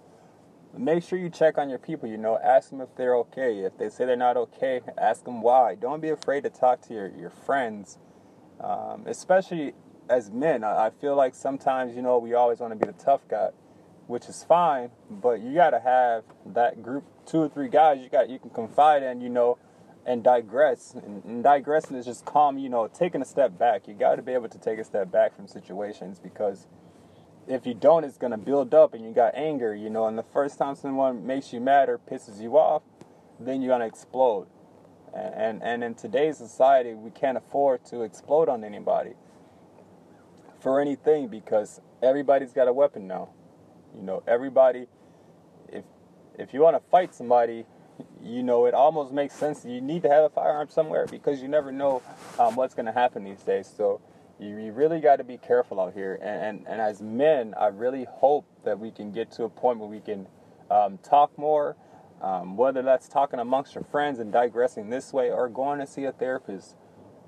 make 0.77 1.03
sure 1.03 1.19
you 1.19 1.31
check 1.31 1.59
on 1.59 1.69
your 1.69 1.79
people. 1.79 2.09
You 2.09 2.17
know, 2.17 2.39
ask 2.43 2.71
them 2.71 2.81
if 2.81 2.95
they're 2.97 3.17
okay. 3.17 3.59
If 3.61 3.79
they 3.79 3.89
say 3.89 4.05
they're 4.05 4.17
not 4.17 4.37
okay, 4.37 4.81
ask 4.99 5.25
them 5.25 5.43
why. 5.43 5.75
Don't 5.75 6.01
be 6.01 6.11
afraid 6.11 6.45
to 6.45 6.51
talk 6.51 6.81
to 6.89 6.95
your, 6.95 7.09
your 7.09 7.31
friends, 7.31 7.99
um, 8.61 9.05
especially 9.07 9.75
as 10.09 10.31
men. 10.31 10.65
I, 10.65 10.87
I 10.87 10.91
feel 10.91 11.17
like 11.17 11.35
sometimes, 11.35 11.95
you 11.95 12.03
know, 12.03 12.19
we 12.19 12.35
always 12.35 12.61
want 12.61 12.79
to 12.79 12.87
be 12.87 12.91
the 12.91 13.05
tough 13.05 13.27
guy, 13.29 13.51
which 14.07 14.29
is 14.29 14.45
fine, 14.45 14.91
but 15.11 15.41
you 15.41 15.55
got 15.55 15.71
to 15.71 15.81
have 15.81 16.25
that 16.47 16.83
group, 16.83 17.05
two 17.27 17.39
or 17.39 17.49
three 17.49 17.69
guys 17.69 18.01
you 18.03 18.09
got 18.09 18.29
you 18.29 18.39
can 18.39 18.51
confide 18.51 19.03
in, 19.03 19.21
you 19.21 19.29
know, 19.29 19.59
and 20.07 20.25
digress. 20.25 20.95
And, 20.95 21.25
and 21.25 21.43
digressing 21.45 21.97
is 21.97 22.07
just 22.07 22.25
calm, 22.25 22.59
you 22.59 22.69
know, 22.69 22.89
taking 22.89 23.23
a 23.23 23.27
step 23.27 23.59
back. 23.59 23.87
You 23.87 23.95
got 23.95 24.17
to 24.17 24.23
be 24.23 24.33
able 24.33 24.49
to 24.49 24.59
take 24.59 24.79
a 24.79 24.85
step 24.85 25.11
back 25.11 25.35
from 25.37 25.47
situations 25.49 26.19
because– 26.19 26.67
if 27.49 27.67
you 27.67 27.75
don't, 27.75 28.05
it's 28.05 28.19
gonna 28.19 28.39
build 28.39 28.75
up 28.75 28.95
and 28.95 29.05
you 29.05 29.13
got 29.13 29.35
anger, 29.35 29.75
you 29.75 29.91
know. 29.91 30.07
And 30.07 30.17
the 30.19 30.23
first 30.23 30.59
time 30.59 30.75
someone 30.75 31.27
makes 31.27 31.53
you 31.53 31.61
mad 31.61 31.89
or 31.89 31.99
pisses 31.99 32.41
you 32.41 32.57
off, 32.57 32.83
then 33.39 33.63
you're 33.63 33.73
gonna 33.73 33.87
explode. 33.87 34.47
And, 35.15 35.35
and 35.35 35.63
and 35.63 35.85
in 35.85 35.95
today's 35.95 36.39
society, 36.39 36.95
we 36.95 37.11
can't 37.11 37.37
afford 37.37 37.85
to 37.87 38.03
explode 38.03 38.49
on 38.49 38.65
anybody 38.65 39.15
for 40.61 40.81
anything 40.81 41.29
because 41.29 41.81
everybody's 42.03 42.53
got 42.53 42.69
a 42.69 42.73
weapon 42.73 43.07
now. 43.07 43.31
You 43.95 44.03
know, 44.03 44.23
everybody. 44.27 44.87
If 45.69 45.85
if 46.39 46.55
you 46.55 46.61
want 46.61 46.77
to 46.77 46.91
fight 46.91 47.15
somebody, 47.15 47.67
you 48.23 48.43
know, 48.43 48.67
it 48.67 48.75
almost 48.75 49.13
makes 49.13 49.35
sense. 49.35 49.65
You 49.65 49.81
need 49.81 50.03
to 50.03 50.09
have 50.09 50.25
a 50.25 50.29
firearm 50.31 50.69
somewhere 50.69 51.07
because 51.07 51.43
you 51.43 51.49
never 51.49 51.73
know 51.73 52.03
um, 52.39 52.55
what's 52.57 52.75
going 52.75 52.87
to 52.87 52.93
happen 52.93 53.25
these 53.25 53.43
days. 53.43 53.71
So 53.77 54.01
you, 54.41 54.57
you 54.59 54.73
really 54.73 55.01
got 55.01 55.17
to 55.17 55.25
be 55.25 55.37
careful 55.37 55.81
out 55.81 55.93
here. 55.93 56.19
And, 56.23 56.43
and, 56.43 56.67
and, 56.67 56.81
as 56.81 57.03
men, 57.03 57.55
I 57.59 57.67
really 57.67 58.07
hope 58.09 58.47
that 58.65 58.79
we 58.79 58.91
can 58.91 59.13
get 59.13 59.31
to 59.33 59.45
a 59.45 59.49
point 59.49 59.79
where 59.79 59.89
we 59.89 60.01
can 60.01 60.27
um, 60.71 60.99
talk 60.99 61.37
more, 61.39 61.77
um, 62.23 62.57
whether 62.57 62.83
that's 62.83 63.09
talking 63.09 63.39
amongst 63.39 63.75
your 63.75 63.85
friends 63.85 64.19
and 64.19 64.33
digressing 64.33 64.89
this 64.89 65.13
way 65.13 65.31
or 65.31 65.49
going 65.49 65.79
to 65.81 65.87
see 65.87 66.05
a 66.05 66.13
therapist. 66.13 66.77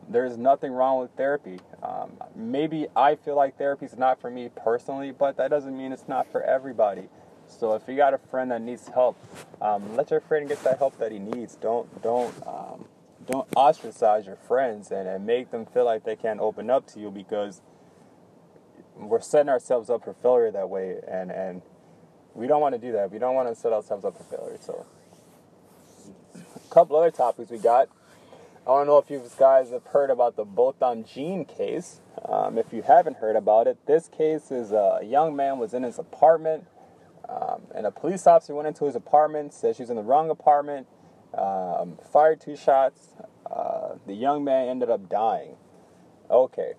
There's 0.09 0.37
nothing 0.37 0.72
wrong 0.72 1.01
with 1.01 1.11
therapy. 1.12 1.61
Um, 1.83 2.12
maybe 2.35 2.87
I 2.96 3.14
feel 3.14 3.37
like 3.37 3.59
therapy 3.59 3.87
is 3.87 3.96
not 3.96 4.20
for 4.20 4.31
me 4.31 4.48
personally, 4.55 5.12
but 5.12 5.37
that 5.37 5.48
doesn't 5.51 5.77
mean 5.77 5.92
it's 5.92 6.09
not 6.09 6.31
for 6.33 6.42
everybody. 6.42 7.09
So 7.46 7.75
if 7.75 7.83
you 7.87 7.96
got 7.96 8.14
a 8.14 8.18
friend 8.18 8.51
that 8.51 8.62
needs 8.62 8.88
help, 8.88 9.16
um, 9.61 9.96
let 9.96 10.11
your 10.11 10.20
friend 10.20 10.48
get 10.48 10.62
that 10.64 10.79
help 10.79 10.98
that 10.98 11.12
he 11.12 11.18
needs. 11.18 11.57
Don't 11.57 12.03
don't 12.03 12.35
um, 12.46 12.87
don't 13.27 13.49
ostracize 13.57 14.27
your 14.27 14.37
friends 14.37 14.91
and, 14.91 15.09
and 15.09 15.27
make 15.27 15.51
them 15.51 15.67
feel 15.67 15.85
like 15.85 16.05
they 16.05 16.17
can't 16.17 16.41
open 16.41 16.71
up 16.71 16.87
to 16.89 17.01
you 17.01 17.11
because 17.11 17.61
we're 18.97 19.21
setting 19.21 19.49
ourselves 19.49 19.91
up 19.91 20.05
for 20.05 20.15
failure 20.15 20.51
that 20.51 20.69
way 20.69 20.97
and 21.09 21.31
and 21.31 21.63
we 22.35 22.47
don't 22.47 22.61
want 22.63 22.75
to 22.75 22.81
do 22.81 22.93
that. 22.93 23.11
We 23.11 23.19
don't 23.19 23.35
want 23.35 23.49
to 23.49 23.55
set 23.55 23.73
ourselves 23.73 24.05
up 24.05 24.17
for 24.17 24.25
failure 24.25 24.59
so. 24.61 24.87
A 26.35 26.75
couple 26.75 26.97
other 26.97 27.11
topics 27.11 27.51
we 27.51 27.59
got. 27.59 27.89
I 28.67 28.71
don't 28.71 28.87
know 28.87 28.99
if 28.99 29.11
you 29.11 29.23
guys 29.39 29.71
have 29.71 29.85
heard 29.87 30.09
about 30.09 30.37
the 30.37 30.45
botham 30.45 31.05
jean 31.05 31.45
case. 31.45 32.01
Um, 32.29 32.57
if 32.57 32.73
you 32.73 32.83
haven't 32.83 33.17
heard 33.17 33.37
about 33.37 33.67
it 33.67 33.79
this 33.87 34.09
case 34.09 34.51
is 34.51 34.71
a 34.73 35.01
young 35.03 35.35
man 35.35 35.59
was 35.59 35.75
in 35.75 35.83
his 35.83 35.99
apartment 35.99 36.67
um, 37.29 37.63
and 37.75 37.87
a 37.87 37.91
police 37.91 38.27
officer 38.27 38.55
went 38.55 38.69
into 38.69 38.85
his 38.85 38.95
apartment 38.95 39.55
said 39.55 39.77
she 39.77 39.83
was 39.83 39.91
in 39.91 39.97
the 39.97 40.03
wrong 40.03 40.31
apartment 40.31 40.87
um, 41.37 41.99
fired 42.12 42.40
two 42.40 42.57
shots. 42.57 43.14
Uh, 43.51 43.97
the 44.07 44.14
young 44.14 44.45
man 44.45 44.68
ended 44.68 44.90
up 44.90 45.09
dying. 45.09 45.57
Okay. 46.31 46.73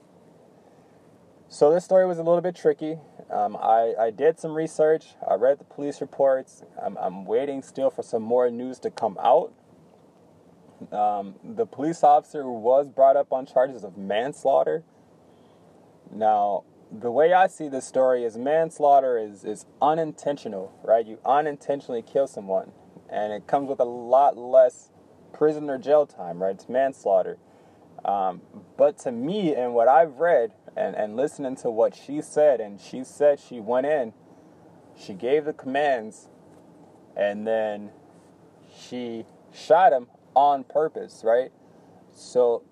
So 1.49 1.71
this 1.71 1.85
story 1.85 2.07
was 2.07 2.17
a 2.17 2.23
little 2.23 2.41
bit 2.41 2.55
tricky. 2.55 2.97
Um, 3.31 3.55
I, 3.55 3.93
I 3.99 4.09
did 4.09 4.39
some 4.39 4.55
research. 4.55 5.15
I 5.29 5.35
read 5.35 5.59
the 5.59 5.63
police 5.65 6.01
reports. 6.01 6.63
I'm, 6.83 6.97
I'm 6.97 7.25
waiting 7.25 7.61
still 7.61 7.91
for 7.91 8.01
some 8.01 8.23
more 8.23 8.49
news 8.49 8.79
to 8.79 8.89
come 8.89 9.17
out. 9.23 9.53
Um, 10.91 11.35
the 11.43 11.65
police 11.65 12.03
officer 12.03 12.49
was 12.49 12.89
brought 12.89 13.15
up 13.15 13.31
on 13.31 13.45
charges 13.45 13.83
of 13.83 13.97
manslaughter. 13.97 14.83
Now, 16.11 16.63
the 16.91 17.11
way 17.11 17.33
I 17.33 17.47
see 17.47 17.69
this 17.69 17.85
story 17.85 18.23
is 18.23 18.37
manslaughter 18.37 19.17
is, 19.17 19.43
is 19.43 19.65
unintentional, 19.81 20.73
right? 20.83 21.05
You 21.05 21.19
unintentionally 21.25 22.01
kill 22.01 22.27
someone, 22.27 22.71
and 23.13 23.31
it 23.31 23.45
comes 23.45 23.69
with 23.69 23.79
a 23.79 23.85
lot 23.85 24.35
less 24.35 24.89
prison 25.31 25.69
or 25.69 25.77
jail 25.77 26.05
time, 26.05 26.41
right? 26.41 26.55
It's 26.55 26.67
manslaughter. 26.67 27.37
Um, 28.03 28.41
but 28.75 28.97
to 28.99 29.11
me, 29.11 29.55
and 29.55 29.73
what 29.73 29.87
I've 29.87 30.15
read 30.15 30.51
and, 30.75 30.95
and 30.95 31.15
listening 31.15 31.55
to 31.57 31.69
what 31.69 31.95
she 31.95 32.21
said, 32.21 32.59
and 32.59 32.81
she 32.81 33.03
said 33.03 33.39
she 33.39 33.59
went 33.59 33.85
in, 33.85 34.13
she 34.97 35.13
gave 35.13 35.45
the 35.45 35.53
commands, 35.53 36.27
and 37.15 37.45
then 37.47 37.91
she 38.75 39.25
shot 39.53 39.93
him 39.93 40.07
on 40.35 40.63
purpose, 40.63 41.21
right? 41.23 41.51
So 42.11 42.63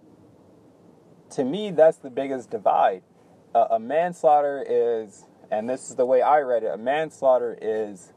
to 1.32 1.43
me, 1.43 1.71
that's 1.71 1.97
the 1.97 2.10
biggest 2.10 2.49
divide. 2.49 3.04
Uh, 3.54 3.67
a 3.71 3.80
manslaughter 3.80 4.65
is, 4.67 5.25
and 5.51 5.69
this 5.69 5.89
is 5.89 5.95
the 5.95 6.06
way 6.06 6.21
I 6.21 6.39
read 6.39 6.63
it, 6.63 6.71
a 6.73 6.77
manslaughter 6.77 7.58
is 7.62 8.12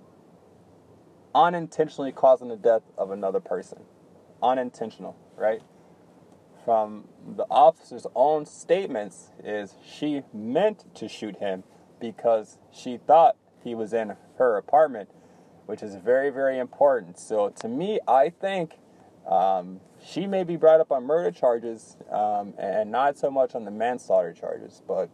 unintentionally 1.35 2.13
causing 2.13 2.49
the 2.49 2.57
death 2.57 2.83
of 2.97 3.11
another 3.11 3.41
person. 3.41 3.81
Unintentional, 4.43 5.17
right? 5.37 5.63
From 6.65 7.09
the 7.37 7.45
officer's 7.51 8.07
own 8.15 8.47
statements 8.47 9.31
is 9.43 9.75
she 9.85 10.23
meant 10.33 10.95
to 10.97 11.09
shoot 11.09 11.37
him 11.37 11.65
because 12.01 12.59
she 12.73 12.99
thought 12.99 13.37
he 13.63 13.75
was 13.75 13.93
in 13.93 14.17
her 14.39 14.57
apartment, 14.57 15.11
which 15.67 15.83
is 15.83 15.95
very, 15.97 16.31
very 16.31 16.59
important. 16.59 17.19
So 17.19 17.51
to 17.61 17.69
me, 17.69 18.01
I 18.07 18.31
think 18.31 18.79
um, 19.29 19.81
she 20.05 20.27
may 20.27 20.45
be 20.45 20.57
brought 20.57 20.81
up 20.81 20.93
on 20.93 21.05
murder 21.05 21.31
charges 21.31 21.97
um, 22.11 22.55
and 22.59 22.91
not 22.91 23.19
so 23.19 23.31
much 23.31 23.55
on 23.55 23.65
the 23.65 23.71
manslaughter 23.71 24.33
charges. 24.33 24.83
But 24.87 25.09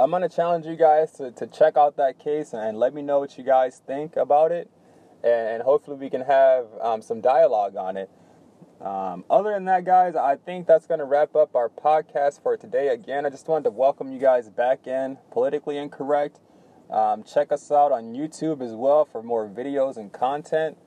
I'm 0.00 0.10
to 0.12 0.30
challenge 0.30 0.64
you 0.64 0.76
guys 0.76 1.12
to, 1.12 1.30
to 1.32 1.46
check 1.46 1.76
out 1.76 1.98
that 1.98 2.18
case 2.18 2.54
and 2.54 2.78
let 2.78 2.94
me 2.94 3.02
know 3.02 3.18
what 3.18 3.36
you 3.36 3.44
guys 3.44 3.82
think 3.86 4.16
about 4.16 4.50
it. 4.50 4.70
And 5.22 5.62
hopefully, 5.62 5.98
we 5.98 6.08
can 6.08 6.22
have 6.22 6.68
um, 6.80 7.02
some 7.02 7.20
dialogue 7.20 7.76
on 7.76 7.98
it. 7.98 8.08
Um, 8.80 9.26
other 9.28 9.52
than 9.52 9.66
that, 9.66 9.84
guys, 9.84 10.16
I 10.16 10.36
think 10.36 10.66
that's 10.66 10.86
to 11.00 11.04
wrap 11.04 11.36
up 11.36 11.54
our 11.54 11.68
podcast 11.68 12.42
for 12.42 12.56
today. 12.56 12.88
Again, 12.88 13.26
I 13.26 13.28
just 13.28 13.46
wanted 13.46 13.64
to 13.64 13.72
welcome 13.72 14.10
you 14.10 14.18
guys 14.18 14.48
back 14.48 14.86
in 14.86 15.18
Politically 15.30 15.76
Incorrect. 15.76 16.40
Um, 16.88 17.22
check 17.22 17.52
us 17.52 17.70
out 17.70 17.92
on 17.92 18.14
YouTube 18.14 18.62
as 18.62 18.72
well 18.72 19.04
for 19.04 19.22
more 19.22 19.50
videos 19.50 19.98
and 19.98 20.10
content. 20.10 20.78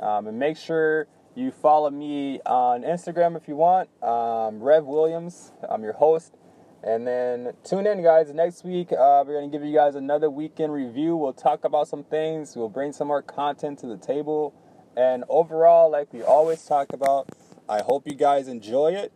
Um, 0.00 0.26
and 0.26 0.36
make 0.36 0.56
sure 0.56 1.06
you 1.36 1.52
follow 1.52 1.90
me 1.90 2.40
on 2.44 2.82
Instagram 2.82 3.36
if 3.36 3.46
you 3.46 3.54
want. 3.54 3.88
Um, 4.02 4.60
Rev 4.60 4.84
Williams, 4.84 5.52
I'm 5.70 5.84
your 5.84 5.92
host. 5.92 6.37
And 6.82 7.06
then 7.06 7.52
tune 7.64 7.86
in, 7.86 8.02
guys. 8.02 8.32
Next 8.32 8.64
week, 8.64 8.92
uh, 8.92 9.24
we're 9.26 9.38
going 9.38 9.50
to 9.50 9.56
give 9.56 9.66
you 9.66 9.74
guys 9.74 9.94
another 9.94 10.30
weekend 10.30 10.72
review. 10.72 11.16
We'll 11.16 11.32
talk 11.32 11.64
about 11.64 11.88
some 11.88 12.04
things, 12.04 12.56
we'll 12.56 12.68
bring 12.68 12.92
some 12.92 13.08
more 13.08 13.22
content 13.22 13.78
to 13.80 13.86
the 13.86 13.96
table. 13.96 14.54
And 14.96 15.24
overall, 15.28 15.90
like 15.90 16.12
we 16.12 16.22
always 16.22 16.64
talk 16.64 16.92
about, 16.92 17.28
I 17.68 17.82
hope 17.82 18.06
you 18.06 18.14
guys 18.14 18.48
enjoy 18.48 18.92
it. 18.92 19.12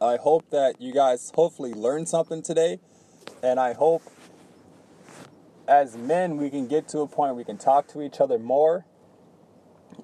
I 0.00 0.16
hope 0.16 0.50
that 0.50 0.80
you 0.80 0.92
guys 0.92 1.32
hopefully 1.34 1.72
learned 1.72 2.08
something 2.08 2.42
today. 2.42 2.80
And 3.42 3.58
I 3.58 3.72
hope 3.72 4.02
as 5.66 5.96
men 5.96 6.36
we 6.36 6.50
can 6.50 6.66
get 6.66 6.88
to 6.88 7.00
a 7.00 7.06
point 7.06 7.30
where 7.30 7.34
we 7.34 7.44
can 7.44 7.58
talk 7.58 7.86
to 7.88 8.02
each 8.02 8.20
other 8.20 8.38
more 8.38 8.84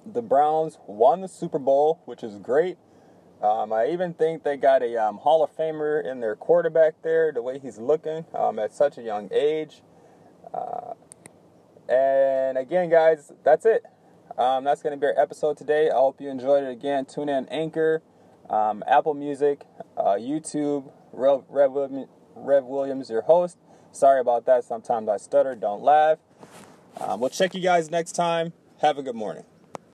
the 0.05 0.21
Browns 0.21 0.77
won 0.87 1.21
the 1.21 1.27
Super 1.27 1.59
Bowl, 1.59 2.01
which 2.05 2.23
is 2.23 2.37
great. 2.37 2.77
Um, 3.41 3.71
I 3.71 3.87
even 3.87 4.13
think 4.13 4.43
they 4.43 4.57
got 4.57 4.83
a 4.83 4.97
um, 4.97 5.17
Hall 5.17 5.43
of 5.43 5.55
Famer 5.55 6.03
in 6.05 6.19
their 6.19 6.35
quarterback 6.35 7.01
there, 7.03 7.31
the 7.31 7.41
way 7.41 7.59
he's 7.59 7.77
looking 7.77 8.25
um, 8.33 8.59
at 8.59 8.73
such 8.73 8.97
a 8.97 9.01
young 9.01 9.29
age. 9.31 9.81
Uh, 10.53 10.93
and 11.87 12.57
again, 12.57 12.89
guys, 12.89 13.31
that's 13.43 13.65
it. 13.65 13.85
Um, 14.37 14.63
that's 14.63 14.81
going 14.81 14.91
to 14.91 14.99
be 14.99 15.07
our 15.07 15.17
episode 15.17 15.57
today. 15.57 15.89
I 15.89 15.95
hope 15.95 16.19
you 16.21 16.29
enjoyed 16.29 16.63
it 16.63 16.71
again. 16.71 17.05
Tune 17.05 17.29
in 17.29 17.47
Anchor, 17.47 18.01
um, 18.49 18.83
Apple 18.87 19.13
Music, 19.13 19.65
uh, 19.97 20.17
YouTube. 20.19 20.91
Rev, 21.11 21.43
Rev, 21.49 21.71
Rev 22.35 22.63
Williams, 22.65 23.09
your 23.09 23.23
host. 23.23 23.57
Sorry 23.91 24.19
about 24.19 24.45
that. 24.45 24.63
Sometimes 24.63 25.09
I 25.09 25.17
stutter. 25.17 25.55
Don't 25.55 25.81
laugh. 25.81 26.19
Um, 26.99 27.19
we'll 27.19 27.29
check 27.29 27.55
you 27.55 27.61
guys 27.61 27.89
next 27.89 28.13
time. 28.13 28.53
Have 28.81 28.97
a 28.97 29.03
good 29.03 29.15
morning. 29.15 29.43